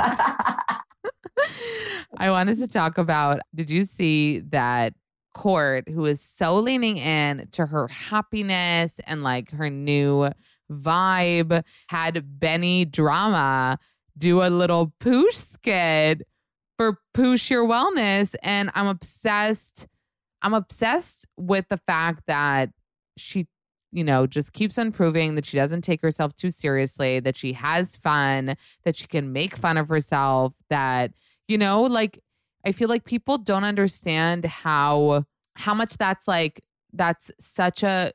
[2.19, 4.95] I wanted to talk about did you see that
[5.37, 10.31] Kourt, who is so leaning in to her happiness and like her new
[10.71, 13.79] vibe, had Benny Drama
[14.17, 16.27] do a little poosh skit
[16.77, 18.35] for Poosh Your Wellness.
[18.43, 19.87] And I'm obsessed.
[20.43, 22.71] I'm obsessed with the fact that
[23.17, 23.47] she,
[23.93, 27.53] you know, just keeps on proving that she doesn't take herself too seriously, that she
[27.55, 31.13] has fun, that she can make fun of herself, that,
[31.49, 32.21] you know, like
[32.65, 35.25] I feel like people don't understand how
[35.57, 38.13] how much that's like that's such a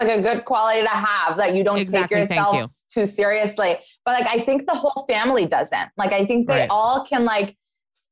[0.00, 2.66] like a good quality to have that you don't Exactly, take yourself you.
[3.02, 3.76] too seriously.
[4.04, 5.90] But like I think the whole family doesn't.
[5.96, 6.70] Like I think they Right.
[6.70, 7.56] all can like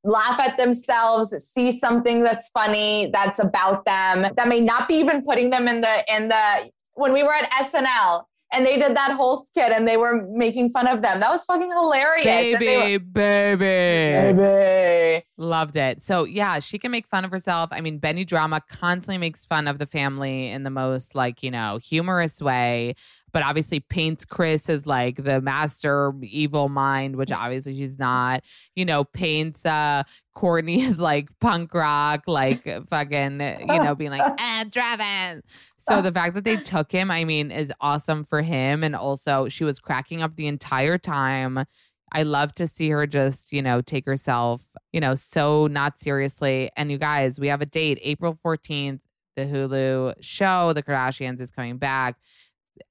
[0.03, 5.23] laugh at themselves, see something that's funny, that's about them, that may not be even
[5.23, 9.13] putting them in the in the when we were at SNL and they did that
[9.13, 11.21] whole skit and they were making fun of them.
[11.21, 12.25] That was fucking hilarious.
[12.25, 14.33] Baby, were- baby.
[14.33, 15.25] Baby.
[15.37, 16.03] Loved it.
[16.03, 17.71] So yeah, she can make fun of herself.
[17.73, 21.51] I mean, Benny Drama constantly makes fun of the family in the most like, you
[21.51, 22.95] know, humorous way.
[23.35, 28.43] But obviously paints Kris as like the master evil mind, which obviously she's not.
[28.75, 34.23] You know, paints uh Kourtney as like punk rock, like fucking, you know, being like,
[34.39, 35.43] ah, Travis.
[35.79, 38.83] So the fact that they took him, I mean, is awesome for him.
[38.83, 41.65] And also she was cracking up the entire time.
[42.13, 46.71] I love to see her just, you know, take herself, you know, so not seriously.
[46.77, 49.01] And you guys, we have a date, April 14th.
[49.37, 52.15] The Hulu show, The Kardashians, is coming back.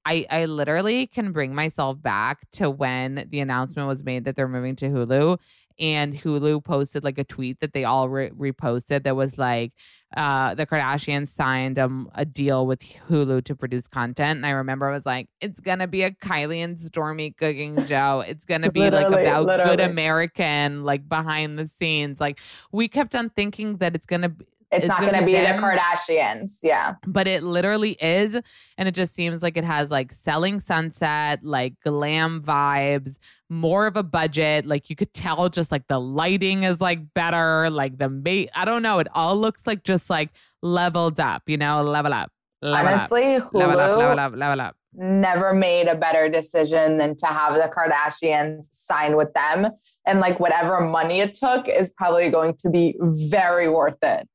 [0.04, 4.48] I, I literally can bring myself back to when the announcement was made that they're
[4.48, 5.38] moving to Hulu.
[5.80, 9.72] And Hulu posted like a tweet that they all re- reposted that was like,
[10.16, 14.36] uh, the Kardashians signed um, a deal with Hulu to produce content.
[14.36, 17.84] And I remember I was like, it's going to be a Kylie and Stormi cooking
[17.86, 18.20] show.
[18.20, 19.80] It's going to be like Literally, about good.
[19.80, 22.20] American, like behind the scenes.
[22.20, 22.38] Like
[22.70, 24.32] we kept on thinking that it's going to
[24.74, 25.46] It's, It's not gonna be be the.
[25.46, 26.58] Kardashians.
[26.62, 26.94] Yeah.
[27.06, 28.34] but it literally is
[28.76, 33.96] and it just seems like it has like selling sunset like glam vibes more of
[33.96, 38.08] a budget like you could tell just like the lighting is like better like the
[38.08, 40.30] mate i don't know it all looks like just like
[40.62, 42.30] leveled up you know level up
[42.62, 46.98] level Honestly, up level up Hulu level up level up never made a better decision
[46.98, 49.68] than to have the Kardashians sign with them.
[50.06, 54.28] And like whatever money it took is probably going to be very worth it.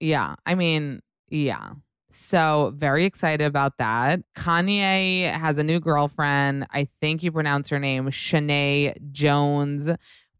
[0.00, 0.36] Yeah.
[0.44, 1.70] I mean, yeah.
[2.10, 4.20] So very excited about that.
[4.36, 6.66] Kanye has a new girlfriend.
[6.72, 9.90] I think you pronounce her name Shanae Jones.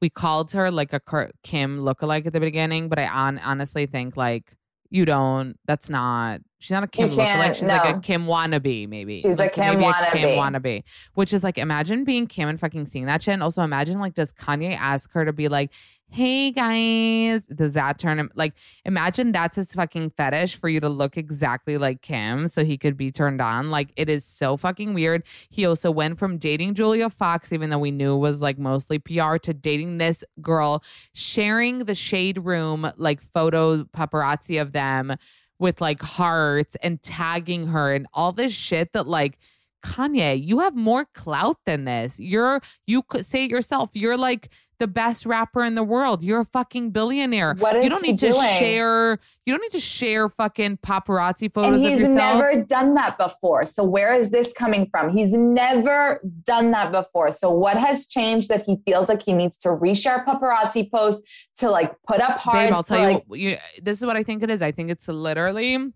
[0.01, 3.87] We called her like a Kurt- Kim lookalike at the beginning, but I on- honestly
[3.87, 4.53] think like
[4.89, 5.57] you don't.
[5.67, 6.41] That's not.
[6.61, 7.55] She's not a Kim lookalike.
[7.57, 8.01] She's like a.
[8.01, 9.21] Kim wannabe, maybe.
[9.21, 10.63] She's a Like, Kim maybe a Kim wannabe.
[10.63, 10.83] wannabe.
[11.15, 13.35] Which is like, imagine being Kim and fucking seeing that shit.
[13.35, 15.73] And also imagine like, does Kanye ask her to be like,
[16.09, 18.55] "Hey guys," does that turn him like?
[18.85, 22.97] Imagine that's his fucking fetish for you to look exactly like Kim so he could
[22.97, 23.71] be turned on.
[23.71, 25.25] Like it is so fucking weird.
[25.51, 29.37] He also went from dating Julia Fox, even though we knew was like mostly PR,
[29.37, 35.17] to dating this girl, sharing the shade room like photo paparazzi of them
[35.59, 39.39] with like hearts and tagging her and all this shit that like
[39.85, 42.19] Kanye, you have more clout than this.
[42.19, 43.91] You're you could say it yourself.
[43.95, 46.23] You're like the best rapper in the world.
[46.23, 47.55] You're a fucking billionaire.
[47.55, 48.59] What is you don't need to doing?
[48.59, 49.19] share.
[49.47, 53.65] You don't need to share fucking paparazzi And photos of he's never done that before.
[53.65, 55.17] So where is this coming from?
[55.17, 57.33] He's never done that before.
[57.33, 61.23] So what has changed that he feels like he needs to reshare paparazzi posts
[61.59, 62.67] to like put up hard?
[62.67, 63.57] Babe, I'll tell you, like, what, you.
[63.83, 64.61] This is what I think it is.
[64.61, 65.93] I think it's literally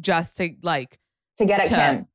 [0.00, 0.98] just to like
[1.38, 2.06] to get at to- Kim.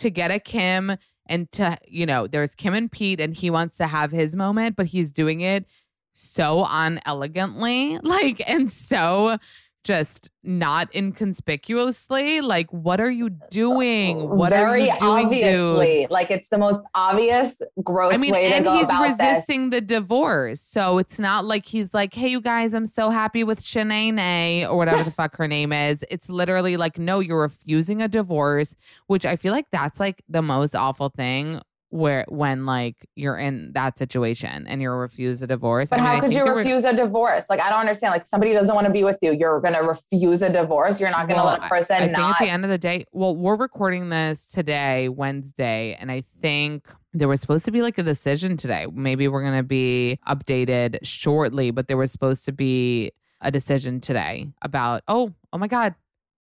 [0.00, 3.76] To get a Kim and to you know, there's Kim and Pete, and he wants
[3.78, 5.66] to have his moment, but he's doing it
[6.12, 9.38] so unelegantly, like and so
[9.84, 12.40] just not inconspicuously.
[12.40, 14.20] Like, what are you doing?
[14.20, 16.10] Oh, what Very are you doing, dude?
[16.10, 19.20] Like it's the most obvious, gross I mean, way to and go he's about this.
[19.20, 20.60] resisting the divorce.
[20.60, 24.76] So it's not like he's like, hey, you guys, I'm so happy with Chaney or
[24.76, 26.04] whatever the fuck her name is.
[26.10, 28.74] It's literally like, no, you're refusing a divorce,
[29.06, 33.72] which I feel like that's like the most awful thing where when like you're in
[33.74, 35.90] that situation and you're refused a divorce.
[35.90, 37.46] But I mean, how I could think you it re- refuse a divorce?
[37.50, 38.12] Like I don't understand.
[38.12, 39.32] Like somebody doesn't want to be with you.
[39.32, 41.00] You're gonna refuse a divorce.
[41.00, 42.70] You're not gonna Well, let a person I, I think not at the end of
[42.70, 47.72] the day, well, we're recording this today, Wednesday, and I think there was supposed to
[47.72, 48.86] be like a decision today.
[48.92, 54.48] Maybe we're to be updated shortly, but there was supposed to be a decision today
[54.62, 55.94] about, oh, oh my God.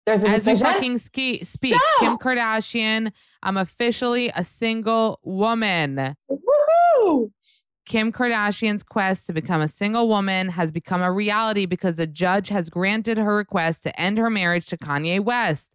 [0.10, 3.12] There's a As we fucking ski, speak, Kim Kardashian,
[3.44, 6.16] I'm officially a single woman.
[6.32, 7.32] Woohoo!
[7.86, 12.50] Kim Kardashian's quest to become a single woman has become a reality because the judge
[12.50, 15.72] has granted her request to end her marriage to Kanye West.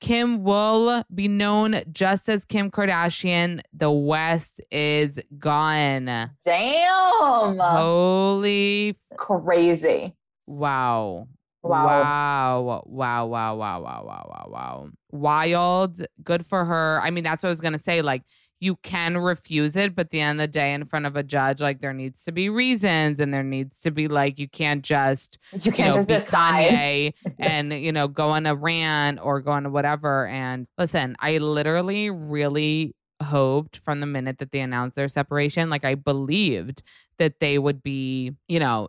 [0.00, 3.60] Kim will be known just as Kim Kardashian.
[3.74, 6.06] The West is gone.
[6.44, 7.58] Damn.
[7.58, 10.14] Holy Crazy.
[10.46, 11.28] wow.
[11.62, 12.62] Wow.
[12.62, 12.82] wow.
[12.86, 13.26] Wow.
[13.26, 13.56] Wow.
[13.56, 13.80] Wow.
[13.82, 14.04] Wow.
[14.04, 14.48] Wow.
[14.50, 14.88] Wow.
[15.10, 16.02] Wild.
[16.22, 17.00] Good for her.
[17.02, 18.02] I mean, that's what I was going to say.
[18.02, 18.22] Like,
[18.60, 21.60] you can refuse it, but the end of the day, in front of a judge,
[21.60, 25.38] like, there needs to be reasons and there needs to be, like, you can't just,
[25.62, 29.52] you can't you know, just decide and, you know, go on a rant or go
[29.52, 30.26] on whatever.
[30.26, 35.84] And listen, I literally really hoped from the minute that they announced their separation, like,
[35.84, 36.82] I believed
[37.18, 38.88] that they would be, you know,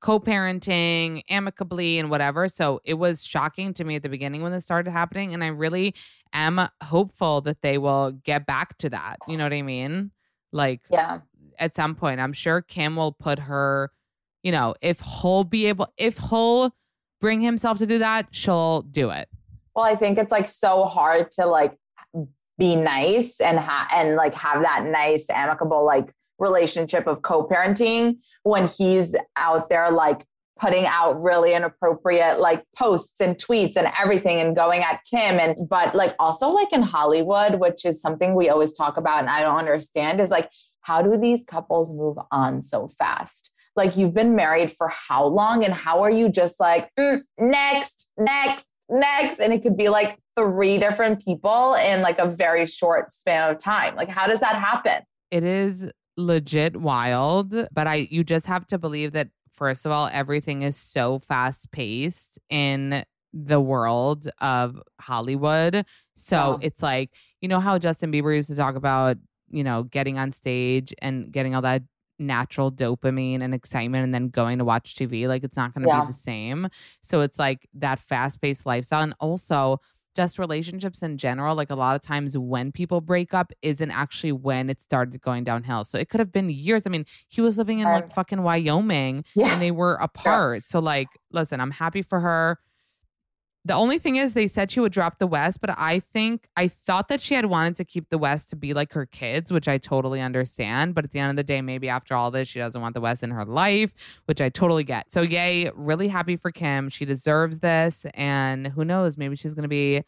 [0.00, 2.48] co-parenting amicably and whatever.
[2.48, 5.48] So it was shocking to me at the beginning when this started happening and i
[5.48, 5.94] really
[6.32, 9.16] am hopeful that they will get back to that.
[9.28, 10.10] You know what i mean?
[10.52, 11.20] Like Yeah.
[11.58, 13.90] at some point i'm sure kim will put her
[14.42, 16.74] you know if he'll be able if he'll
[17.20, 19.28] bring himself to do that she'll do it.
[19.76, 21.76] Well, I think it's like so hard to like
[22.58, 28.66] be nice and ha- and like have that nice amicable like relationship of co-parenting when
[28.66, 30.26] he's out there like
[30.58, 35.68] putting out really inappropriate like posts and tweets and everything and going at Kim and
[35.68, 39.42] but like also like in Hollywood which is something we always talk about and I
[39.42, 40.50] don't understand is like
[40.82, 43.50] how do these couples move on so fast?
[43.76, 48.06] Like you've been married for how long and how are you just like "Mm, next
[48.18, 49.40] next next?
[49.40, 53.58] And it could be like three different people in like a very short span of
[53.58, 53.94] time.
[53.94, 55.02] Like how does that happen?
[55.30, 60.08] It is legit wild but i you just have to believe that first of all
[60.12, 65.84] everything is so fast paced in the world of hollywood
[66.16, 66.66] so Yeah.
[66.66, 69.16] it's like you know how justin bieber used to talk about
[69.50, 71.82] you know getting on stage and getting all that
[72.18, 75.88] natural dopamine and excitement and then going to watch tv like it's not going to
[75.88, 76.00] Yeah.
[76.02, 76.68] be the same
[77.02, 79.80] so it's like that fast paced lifestyle and also
[80.14, 84.32] just relationships in general, like a lot of times when people break up isn't actually
[84.32, 85.84] when it started going downhill.
[85.84, 86.86] So it could have been years.
[86.86, 90.64] I mean, he was living in like fucking Wyoming yeah and they were apart.
[90.66, 92.58] So like, listen, I'm happy for her.
[93.66, 96.68] The only thing is they said she would drop the West, but I think I
[96.68, 99.68] thought that she had wanted to keep the West to be like her kids, which
[99.68, 100.94] I totally understand.
[100.94, 103.02] But at the end of the day, maybe after all this, she doesn't want the
[103.02, 103.92] West in her life,
[104.24, 105.12] which I totally get.
[105.12, 106.88] So yay, really happy for Kim.
[106.88, 108.06] She deserves this.
[108.14, 110.04] And who knows, maybe she's gonna be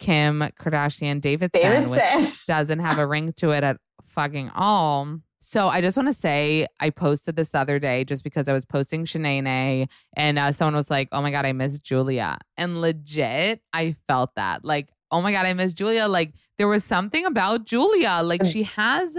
[0.00, 2.24] Kim Kardashian Davidson, Davidson.
[2.24, 5.20] which doesn't have a ring to it at fucking all.
[5.40, 8.52] So I just want to say I posted this the other day just because I
[8.52, 12.80] was posting Chaney and uh, someone was like, "Oh my god, I miss Julia," and
[12.80, 17.24] legit, I felt that like, "Oh my god, I miss Julia." Like there was something
[17.24, 19.16] about Julia, like she has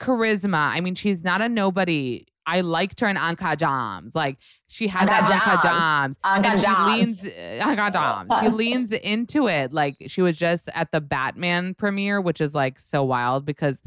[0.00, 0.58] charisma.
[0.72, 2.26] I mean, she's not a nobody.
[2.44, 4.16] I liked her in Uncut Gems.
[4.16, 6.18] Like she had that Uncut Gems.
[6.24, 7.22] Anka And she Jams.
[7.24, 8.40] leans Uncut Gems.
[8.40, 9.72] She leans into it.
[9.72, 13.80] Like she was just at the Batman premiere, which is like so wild because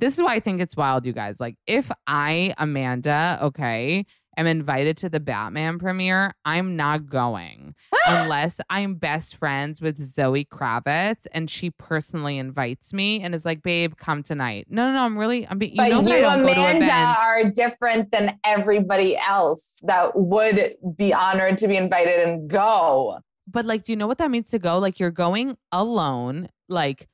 [0.00, 1.38] this is why I think it's wild, you guys.
[1.38, 7.74] Like, if I, Amanda, okay, am invited to the Batman premiere, I'm not going
[8.08, 13.62] unless I'm best friends with Zoe Kravitz and she personally invites me and is like,
[13.62, 15.04] "Babe, come tonight." No, no, no.
[15.04, 15.46] I'm really.
[15.46, 15.62] I'm.
[15.62, 20.16] You but know you, I don't go to Amanda, are different than everybody else that
[20.16, 23.18] would be honored to be invited and go.
[23.46, 24.78] But like, do you know what that means to go?
[24.78, 26.48] Like, you're going alone.
[26.68, 27.08] Like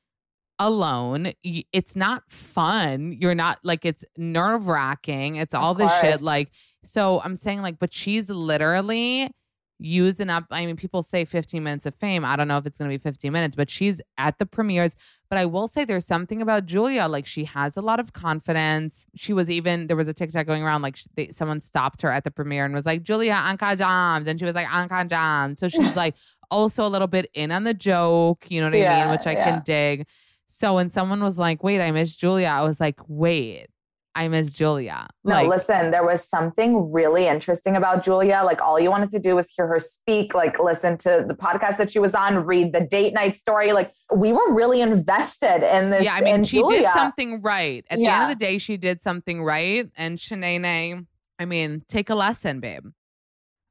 [0.59, 1.33] alone.
[1.43, 3.13] It's not fun.
[3.19, 5.35] You're not like it's nerve wracking.
[5.35, 6.21] It's all this shit.
[6.21, 6.49] Like,
[6.83, 9.31] so I'm saying like, but she's literally
[9.79, 10.45] using up.
[10.49, 12.25] I mean, people say 15 minutes of fame.
[12.25, 14.95] I don't know if it's going to be 15 minutes, but she's at the premieres.
[15.29, 17.07] But I will say there's something about Julia.
[17.07, 19.05] Like, she has a lot of confidence.
[19.15, 22.11] She was even, there was a TikTok going around, like, sh- they, someone stopped her
[22.11, 24.27] at the premiere and was like, Julia, Uncut Gems.
[24.27, 25.59] And she was like, Uncut Gems.
[25.59, 26.15] So she's like,
[26.49, 29.11] also a little bit in on the joke, you know what I Yeah, mean?
[29.11, 29.43] Which I yeah.
[29.51, 30.07] can dig.
[30.47, 33.67] So when someone was like, wait, I miss Julia, I was like, wait,
[34.15, 35.07] I miss Julia.
[35.23, 38.41] No, like, listen, there was something really interesting about Julia.
[38.43, 41.77] Like, all you wanted to do was hear her speak, like, listen to the podcast
[41.77, 43.73] that she was on, read the date night story.
[43.73, 46.05] Like, we were really invested in this.
[46.05, 46.79] yeah, I mean, she Julia.
[46.81, 47.85] did something right.
[47.91, 49.87] At the end of the day, she did something right.
[49.95, 50.95] And Chaney,
[51.37, 52.85] I mean, take a lesson, babe.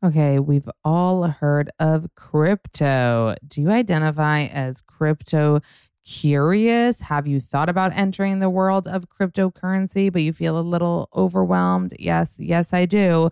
[0.05, 3.35] Okay, we've all heard of crypto.
[3.49, 5.61] Do you identify as crypto
[6.07, 7.01] curious?
[7.01, 11.95] Have you thought about entering the world of cryptocurrency, but you feel a little overwhelmed?
[11.99, 13.31] Yes, yes, I do.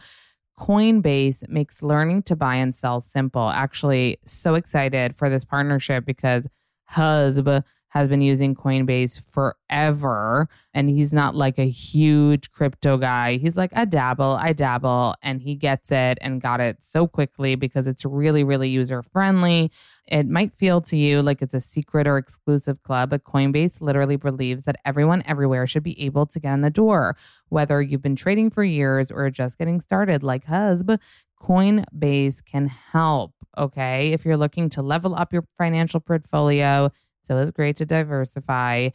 [0.59, 3.49] Coinbase makes learning to buy and sell simple.
[3.49, 6.47] Actually, so excited for this partnership because
[6.93, 7.63] Husb
[7.95, 13.37] has been using Coinbase forever and he's not like a huge crypto guy.
[13.37, 17.55] He's like, I dabble, I dabble, and he gets it and got it so quickly
[17.55, 19.71] because it's really, really user friendly.
[20.09, 24.17] It might feel to you like it's a secret or exclusive club, but Coinbase literally
[24.17, 27.17] believes that everyone everywhere should be able to get in the door.
[27.49, 30.99] Whether you've been trading for years or just getting started like Husb,
[31.41, 33.33] Coinbase can help.
[33.57, 34.13] Okay.
[34.13, 36.91] If you're looking to level up your financial portfolio,
[37.25, 38.91] so it's great to diversify.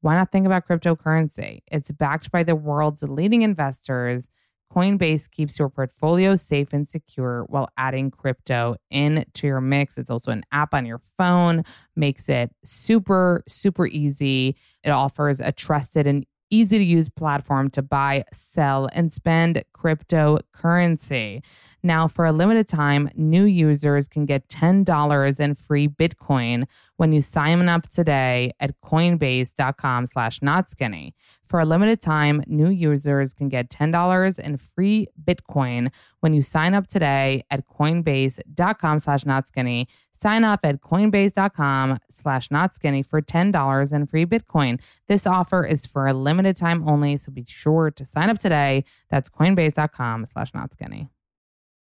[0.00, 1.60] Why not think about cryptocurrency?
[1.66, 4.28] It's backed by the world's leading investors.
[4.72, 9.98] Coinbase keeps your portfolio safe and secure while adding crypto into your mix.
[9.98, 11.64] It's also an app on your phone,
[11.94, 14.56] makes it super, super easy.
[14.82, 21.42] It offers a trusted and easy to use platform to buy, sell, and spend cryptocurrency.
[21.84, 26.64] Now, for a limited time, new users can get $10 in free Bitcoin
[26.96, 31.14] when you sign up today at coinbase.com slash not skinny.
[31.44, 36.72] For a limited time, new users can get $10 in free Bitcoin when you sign
[36.72, 39.86] up today at coinbase.com slash not skinny.
[40.12, 44.80] Sign up at coinbase.com slash not skinny for $10 in free Bitcoin.
[45.06, 48.84] This offer is for a limited time only, so be sure to sign up today.
[49.10, 51.10] That's coinbase.com slash not skinny.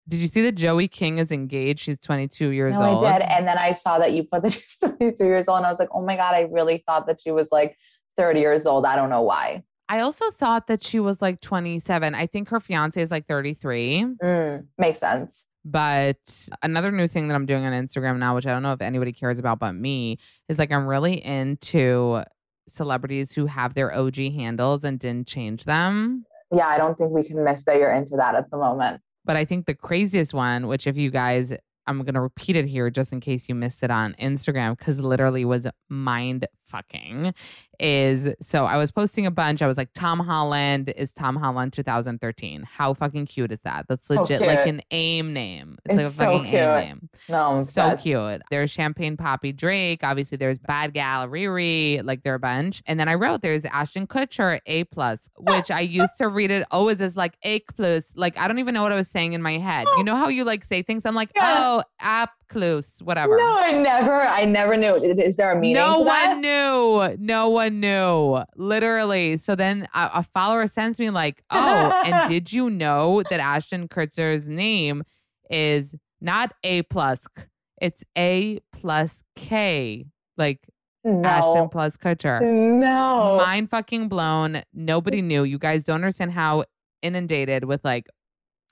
[0.09, 1.81] Did you see that Joey King is engaged?
[1.81, 3.05] She's 22 years No, old.
[3.05, 3.29] I did.
[3.29, 5.59] And then I saw that you put that she was 22 years old.
[5.59, 7.77] And I was like, oh my God, I really thought that she was like
[8.17, 8.87] 30 years old.
[8.87, 9.63] I don't know why.
[9.91, 12.15] I also thought that she was like 27.
[12.15, 14.07] I think her fiance is like 33.
[14.23, 15.47] Mm, makes sense.
[15.65, 18.81] But another new thing that I'm doing on Instagram now, which I don't know if
[18.81, 22.23] anybody cares about but me, is like I'm really into
[22.67, 26.25] celebrities who have their OG handles and didn't change them.
[26.55, 29.03] Yeah, I don't think we can miss that you're into that at the moment.
[29.29, 31.53] But I think the craziest one, which if you guys,
[31.87, 35.01] I'm going to repeat it here just in case you missed it on Instagram, because
[35.01, 37.35] literally was mind fucking,
[37.81, 39.62] is so I was posting a bunch.
[39.62, 42.62] I was like, Tom Holland is Tom Holland 2013.
[42.71, 43.87] How fucking cute is that?
[43.89, 45.79] That's So legit like an AIM name.
[45.85, 46.55] It's like a so fucking cute.
[46.61, 47.09] AIM name.
[47.29, 48.03] No, I'm So obsessed.
[48.03, 48.43] cute.
[48.51, 50.01] There's Champagne Papi Drake.
[50.03, 52.05] Obviously, there's Bad Gal Riri.
[52.05, 52.83] Like there are a bunch.
[52.87, 56.66] And then I wrote there's Ashton Kutcher A plus, which I used to read it
[56.71, 58.12] always as like A plus.
[58.16, 59.87] Like I don't even know what I was saying in my head.
[59.99, 61.05] You know how you like say things?
[61.05, 61.55] I'm like, Yeah.
[61.59, 63.36] oh, app plus, whatever.
[63.36, 64.94] No, I never, I never knew.
[64.94, 65.76] Is, there a meaning?
[65.76, 66.32] No to that?
[66.32, 67.16] one knew.
[67.18, 68.42] No one knew.
[68.57, 69.36] Literally.
[69.36, 73.88] So then a, a follower sends me like, "Oh, and did you know that Ashton
[73.88, 75.05] Kutcher's name
[75.51, 77.26] is not A plus?
[77.28, 77.44] K,
[77.80, 80.61] It's A plus K, like
[81.05, 83.36] Ashton plus Kutcher." No.
[83.38, 84.62] Mind fucking blown.
[84.72, 85.44] Nobody knew.
[85.44, 86.64] You guys don't understand how
[87.03, 88.07] inundated with like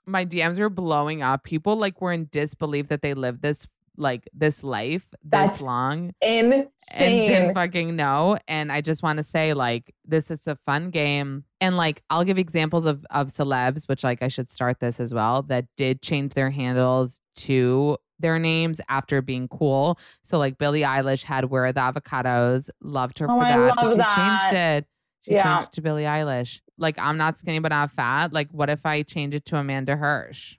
[0.07, 1.43] my DMs were blowing up.
[1.43, 3.67] People like were in disbelief that they lived this
[3.99, 7.27] like this life this That's long and Insane.
[7.27, 8.37] didn't fucking know.
[8.47, 11.45] And I just want to say, like, this is a fun game.
[11.59, 15.13] And like, I'll give examples of of celebs, which like I should start this as
[15.15, 19.97] well, that did change their handles to their names after being cool.
[20.23, 23.75] So like Billie Eilish had Where Are the Avocados, loved her Oh, for I that,
[23.75, 24.15] but she that.
[24.15, 24.85] changed it.
[25.23, 25.57] She Yeah.
[25.57, 26.61] changed to Billie Eilish.
[26.77, 28.33] Like I'm not skinny but not fat.
[28.33, 30.55] Like, what if I change it to Amanda Hirsch?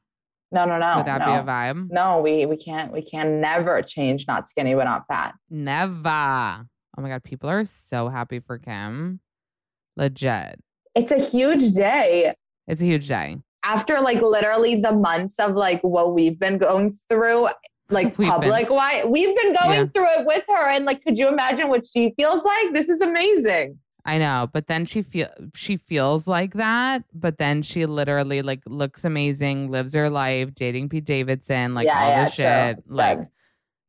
[0.50, 0.96] No, no, no.
[0.96, 1.26] Would that no.
[1.26, 1.88] be a vibe?
[1.90, 5.34] No, we we can't we can never change not skinny but not fat.
[5.50, 6.08] Never.
[6.96, 9.20] Oh my god, people are so happy for Kim.
[9.96, 10.58] Legit.
[10.94, 12.34] It's a huge day.
[12.66, 13.38] It's a huge day.
[13.64, 17.48] After like literally the months of like what we've been going through,
[17.90, 19.86] like We've been- public why we've been going Yeah.
[19.86, 20.68] through it with her.
[20.68, 22.72] And like, could you imagine what she feels like?
[22.72, 23.78] This is amazing.
[24.05, 28.62] I know, but then she feel she feels like that, but then she literally like
[28.66, 32.90] looks amazing, lives her life, dating Pete Davidson, like Yeah, all yeah, this shit.
[32.90, 33.18] Like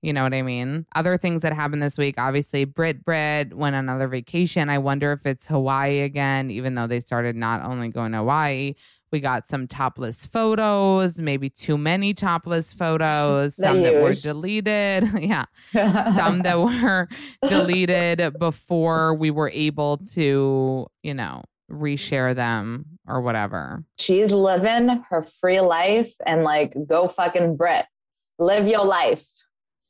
[0.01, 0.85] you know what I mean?
[0.95, 4.69] Other things that happened this week, obviously Brit Brit went on another vacation.
[4.69, 8.75] I wonder if it's Hawaii again, even though they started not only going to Hawaii.
[9.11, 15.09] We got some topless photos, maybe too many topless photos, some that were deleted.
[15.19, 15.45] yeah
[16.13, 17.07] some that were
[17.47, 23.83] deleted before we were able to, you know, reshare them or whatever.
[23.97, 27.85] She's living her free life and like go fucking Brit.
[28.37, 29.27] Live your life.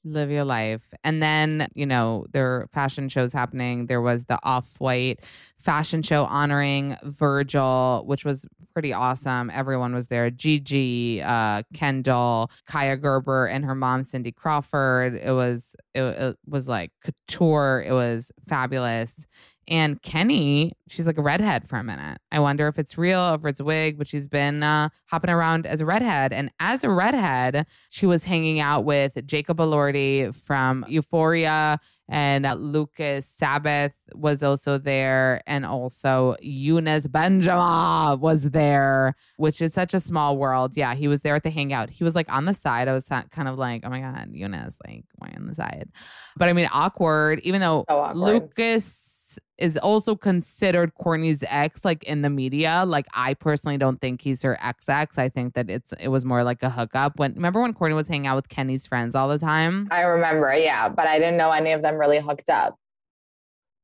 [0.10, 0.82] Live your life.
[1.04, 3.86] And then, you know, there are fashion shows happening.
[3.86, 5.20] There was the Off White
[5.60, 9.52] fashion show honoring Virgil, which was pretty awesome.
[9.54, 10.30] Everyone was there.
[10.32, 15.16] Gigi, uh, Kendall, Kaia Gerber, and her mom, Cindy Crawford.
[15.16, 17.84] It was it, it was like couture.
[17.86, 19.28] It was fabulous.
[19.70, 22.18] And Kenny, she's like a redhead for a minute.
[22.32, 25.68] I wonder if it's real, if it's a wig, but she's been uh, hopping around
[25.68, 26.34] as a redhead.
[26.34, 31.80] And as a redhead, she was hanging out with Jacob Elordi from Euphoria,
[32.12, 39.74] and uh, Luka Sabbat was also there, and also Younes Bendjima was there, which is
[39.74, 40.76] such a small world.
[40.76, 41.92] Yeah, he was there at the hangout.
[41.92, 42.88] He was like on the side.
[42.88, 45.90] I was kind of like, oh my god, Younes, like why on the side?
[46.36, 47.42] But I mean, awkward.
[47.44, 48.18] Even though So awkward.
[48.18, 49.19] Lucas
[49.58, 52.84] is also considered Kourtney's ex, like in the media.
[52.88, 55.18] Like I personally don't think he's her ex ex.
[55.18, 57.20] I think that it's it was more like a hookup.
[57.20, 59.88] When remember when Kourtney was hanging out with Kenny's friends all the time?
[59.92, 62.76] I remember, yeah, but I didn't know any of them really hooked up.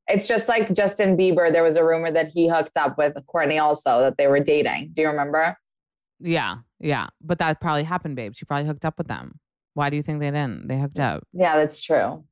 [0.08, 1.52] It's just like Justin Bieber.
[1.52, 4.92] There was a rumor that he hooked up with Kourtney also, that they were dating.
[4.94, 5.56] Do you remember?
[6.20, 7.08] Yeah, yeah.
[7.20, 8.34] But that probably happened, babe.
[8.34, 9.40] She probably hooked up with them.
[9.74, 10.68] Why do you think they didn't?
[10.68, 11.24] They hooked up.
[11.32, 12.24] Yeah, that's true.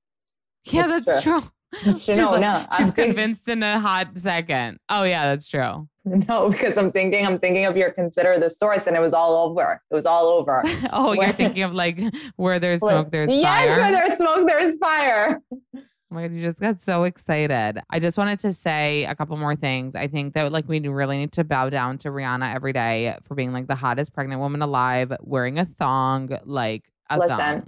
[0.66, 1.40] Yeah, That's that's, true.
[1.40, 1.50] true.
[1.84, 2.14] That's true.
[2.14, 4.78] She's No, like- no, I'm convinced in a hot second.
[4.88, 5.88] Oh yeah, that's true.
[6.04, 9.48] No, because I'm thinking, I'm thinking of your consider the source, and it was all
[9.48, 9.80] over.
[9.90, 10.62] It was all over.
[10.92, 11.98] oh, you're thinking of like
[12.36, 13.66] where there's smoke, there's yes, fire.
[13.66, 15.40] Yes, where there's smoke, there's fire.
[15.74, 17.80] Oh my god, you just got so excited.
[17.90, 19.96] I just wanted to say a couple more things.
[19.96, 23.34] I think that like we really need to bow down to Rihanna every day for
[23.34, 27.66] being like the hottest pregnant woman alive, wearing a thong, like a Listen, thong.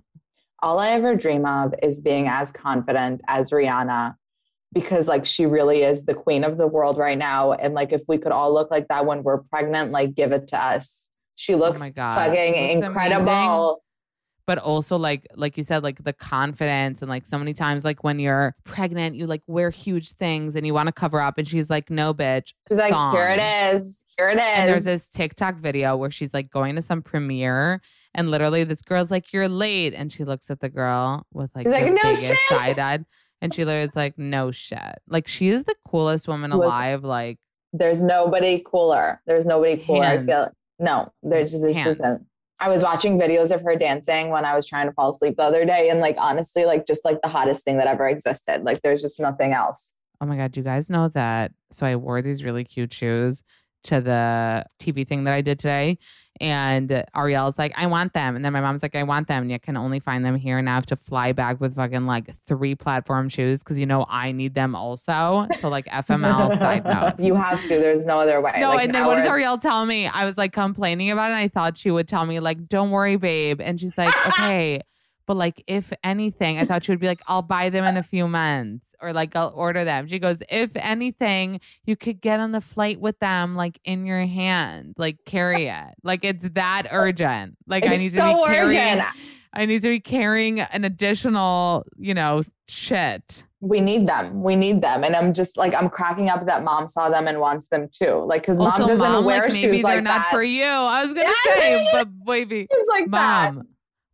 [0.62, 4.14] All I ever dream of is being as confident as Rihanna
[4.72, 7.52] because like she really is the queen of the world right now.
[7.52, 10.48] And like if we could all look like that when we're pregnant, like give it
[10.48, 11.09] to us.
[11.34, 13.82] She oh looks Oh God, fucking she looks incredible.
[14.46, 18.04] But also like like you said, like the confidence and like so many times like
[18.04, 21.48] when you're pregnant, you like wear huge things and you want to cover up and
[21.48, 22.52] she's like, no bitch.
[22.68, 24.04] She's like, here it is.
[24.19, 24.43] Here it is.
[24.45, 27.83] And there's this TikTok video where she's like going to some premiere,
[28.14, 31.67] and literally this girl's like, "You're late," and she looks at the girl with like
[31.67, 33.05] She's like, "No shit." side eyed,
[33.43, 36.64] and she literally is like, "No shit." Like she is the coolest woman Listen.
[36.64, 37.05] alive.
[37.05, 37.39] Like
[37.75, 39.21] there's nobody cooler.
[39.27, 40.05] There's nobody cooler.
[40.05, 40.53] I feel Hands.
[40.79, 42.27] no, there's just this isn't.
[42.59, 45.43] I was watching videos of her dancing when I was trying to fall asleep the
[45.43, 48.62] other day, and like honestly, like just like the hottest thing that ever existed.
[48.62, 49.93] Like there's just nothing else.
[50.23, 51.53] oh my god, do you guys know that?
[51.71, 53.43] So I wore these really cute shoes
[53.87, 55.99] to the TV thing that I did today.
[56.39, 58.37] And Arielle's like, I want them.
[58.37, 59.43] And then my mom's like, I want them.
[59.43, 60.59] And you can only find them here.
[60.59, 64.05] And I have to fly back with fucking like three platform shoes because you know
[64.09, 65.47] I need them also.
[65.61, 67.18] So like FML side note.
[67.18, 67.68] you have to.
[67.68, 68.53] There's no other way.
[68.59, 70.07] No, Like, and then what does Arielle tell me?
[70.07, 71.34] I was like complaining about it.
[71.34, 73.61] And I thought she would tell me, like, don't worry, babe.
[73.62, 74.80] And she's like, okay.
[75.26, 78.03] But like, if anything, I thought she would be like, I'll buy them in a
[78.03, 80.07] few months or like I'll order them.
[80.07, 84.24] She goes, if anything, you could get on the flight with them like in your
[84.26, 85.94] hand, like carry it.
[86.03, 87.57] Like it's that oh, urgent.
[87.66, 88.99] Like I need so to be carrying.
[88.99, 89.09] urgent.
[89.53, 93.44] I need to be carrying an additional, you know, shit.
[93.61, 94.42] we need them.
[94.42, 95.03] We need them.
[95.03, 98.22] And I'm just like, I'm cracking up that mom saw them and wants them too.
[98.26, 100.30] Like, cause mom Also, doesn't mom, wear like maybe they're like not that.
[100.30, 100.64] for you.
[100.64, 102.68] I was gonna Yeah, say, but baby.
[102.70, 103.55] Shoes like that.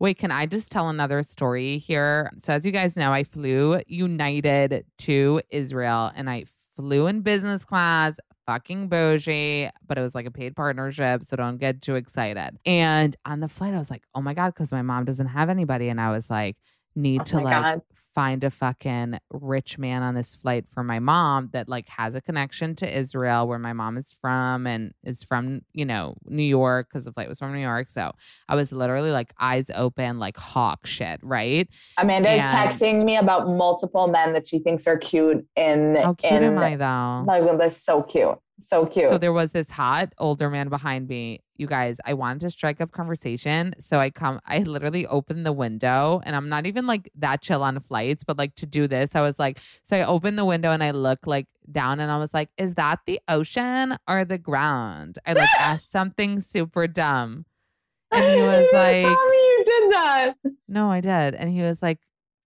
[0.03, 2.29] Wait, can I just tell another story here?
[2.37, 7.65] So, as you guys know, I flew United to Israel and I flew in business
[7.65, 11.23] class, fucking bougie, but it was like a paid partnership.
[11.23, 12.59] So, don't get too excited.
[12.67, 15.49] And on the flight, I was like, oh my God, because my mom doesn't have
[15.49, 15.89] anybody.
[15.89, 16.57] And I was like,
[16.95, 17.83] need Oh to like God.
[18.15, 22.21] find a fucking rich man on this flight for my mom that like has a
[22.21, 26.89] connection to Israel where my mom is from and is from, you know, New York
[26.91, 27.89] because the flight was from New York.
[27.89, 28.13] So
[28.49, 31.69] I was literally like eyes open, like hawk shit, right?
[31.97, 36.33] Amanda is texting me about multiple men that she thinks are cute in How cute
[36.33, 37.25] in am I though?
[37.27, 38.37] like they're so cute.
[38.61, 39.09] So cute.
[39.09, 41.41] So there was this hot older man behind me.
[41.63, 43.75] You guys, I wanted to strike up conversation.
[43.79, 47.63] So I come, I literally opened the window and I'm not even like that chill
[47.63, 50.73] on flights, but like to do this, I was like, so I opened the window
[50.73, 54.39] and I look like down and I was like, is that the ocean or the
[54.39, 55.21] ground?
[55.25, 57.47] I like asked something super dumb.
[58.15, 60.35] And he was You like, tell me you did that.
[60.69, 61.35] no, I did.
[61.37, 61.99] And he was like,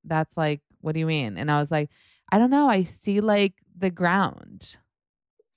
[0.05, 1.39] that's like, what do you mean?
[1.39, 1.89] And I was like,
[2.31, 2.69] I don't know.
[2.69, 4.77] I see like the ground.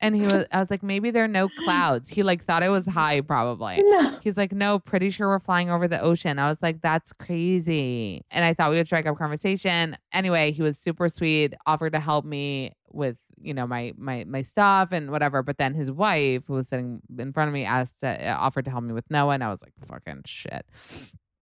[0.02, 2.10] And he was, I was like, maybe there are no clouds.
[2.10, 3.82] He like thought it was high, probably.
[3.84, 4.18] No.
[4.22, 6.40] He's like, no, pretty sure we're flying over the ocean.
[6.40, 8.24] I was like, that's crazy.
[8.32, 9.98] And I thought we would strike up conversation.
[10.14, 14.42] Anyway, he was super sweet, offered to help me with, you know, my my my
[14.42, 15.44] stuff and whatever.
[15.44, 18.66] But then his wife, who was sitting in front of me, asked to, uh, offered
[18.66, 20.66] to help me with Noah, and I was like, fucking shit.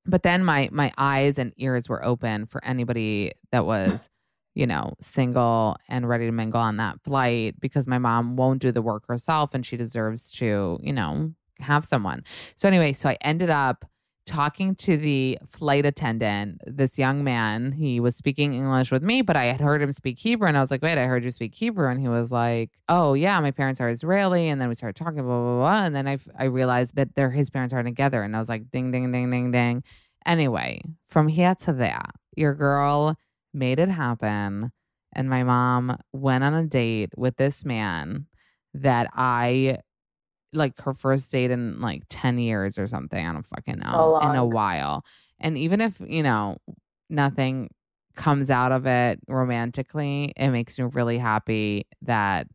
[0.05, 4.10] But then my my eyes and ears were open for anybody that was
[4.58, 8.72] you know, single and ready to mingle on that flight because my mom won't do
[8.72, 12.24] the work herself and she deserves to, you know, have someone.
[12.55, 13.86] So, anyway, so I ended up
[14.26, 17.72] talking to the flight attendant, this young man.
[17.72, 20.47] He was speaking English with me, but I had heard him speak Hebrew.
[20.47, 21.88] And I was like, wait, I heard you speak Hebrew.
[21.88, 24.49] And he was like, oh, yeah, my parents are Israeli.
[24.49, 25.86] And then we started talking, blah, blah, blah.
[25.86, 28.24] And then I, I realized that they're, his parents are together.
[28.24, 29.84] And I was like, ding, ding, ding, ding, ding.
[30.26, 33.16] Anyway, from here to there, your girl
[33.58, 34.72] made it happen.
[35.14, 38.28] And my mom went on a date with this man
[38.74, 39.80] that I
[40.53, 43.26] like her first date in like 10 years or something.
[43.26, 44.20] I don't fucking know.
[44.22, 45.03] So in a while.
[45.39, 46.58] And even if, you know,
[47.10, 47.70] nothing
[48.16, 52.47] comes out of it romantically, it makes me really happy that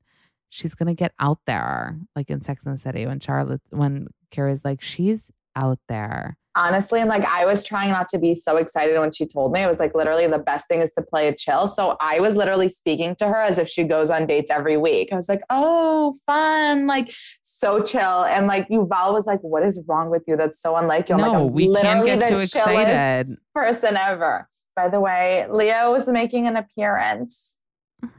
[0.48, 4.64] she's gonna get out there, like in Sex and the City when Charlotte when Carrie's
[4.64, 6.36] like, she's out there.
[6.54, 9.62] honestly, and like I was trying not to be so excited when she told me.
[9.62, 11.66] It was like literally the best thing is to play it chill.
[11.66, 15.08] So I was literally speaking to her as if she goes on dates every week.
[15.12, 18.24] I was like, oh, fun, like so chill.
[18.24, 20.36] And like Yuval was like, what is wrong with you?
[20.36, 21.14] That's so unlike you.
[21.14, 23.36] I'm like, no, I'm we can't literally get the too excited.
[23.54, 24.48] person ever.
[24.74, 27.58] By the way, Leo was making an appearance.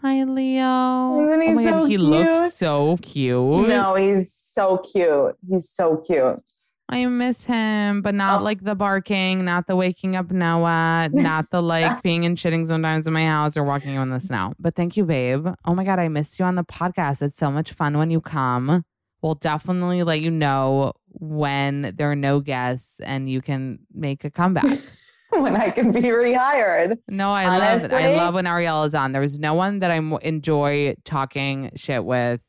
[0.01, 0.63] Hi, Leo.
[0.63, 2.01] Oh my so god, he cute?
[2.01, 3.67] looks so cute.
[3.67, 5.35] No, he's so cute.
[5.49, 6.41] He's so cute.
[6.89, 8.43] I miss him, but not Oh.
[8.43, 13.07] like the barking, not the waking up Noah, not the like being and shitting sometimes
[13.07, 14.53] in my house or walking in the snow.
[14.59, 15.47] But thank you, babe.
[15.65, 17.21] Oh my God, I missed you on the podcast.
[17.21, 18.83] It's so much fun when you come.
[19.21, 24.29] We'll definitely let you know when there are no guests and you can make a
[24.29, 24.65] comeback.
[25.29, 26.97] when I can be rehired.
[27.07, 27.93] No, I love it.
[27.93, 29.13] I love when Arielle is on.
[29.13, 32.41] There's no one that I enjoy talking shit with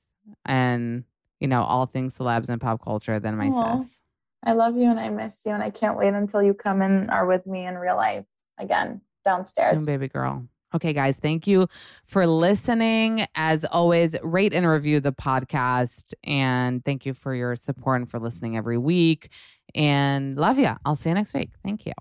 [0.45, 1.05] and,
[1.41, 3.78] you know, all things celebs and pop culture than my Aw.
[3.78, 4.01] sis.
[4.45, 7.11] I love you and I miss you and I can't wait until you come and
[7.11, 8.26] are with me in real life
[8.59, 9.76] again downstairs.
[9.76, 10.47] Soon, baby girl.
[10.74, 11.68] Okay, guys, thank you
[12.05, 13.26] for listening.
[13.36, 16.14] As always, rate and review the podcast.
[16.24, 19.30] And thank you for your support and for listening every week.
[19.74, 20.72] And love you.
[20.84, 21.51] I'll see you next week.
[21.62, 21.92] Thank you.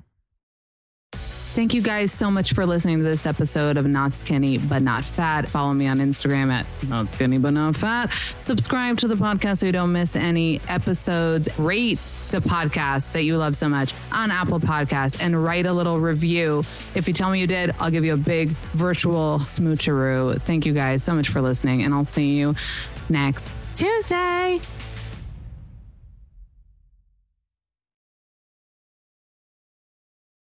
[1.13, 5.03] Thank you guys so much for listening to this episode of Not Skinny But Not
[5.03, 5.47] Fat.
[5.47, 8.11] Follow me on Instagram at Not Skinny But Not Fat.
[8.39, 11.47] Subscribe to the podcast so you don't miss any episodes.
[11.59, 11.99] Rate
[12.33, 16.63] the podcast that you love so much on Apple Podcasts and write a little review.
[16.95, 20.41] If you tell me you did, I'll give you a big virtual smoocheroo.
[20.41, 22.55] Thank you guys so much for listening, and I'll see you
[23.07, 24.59] next Tuesday.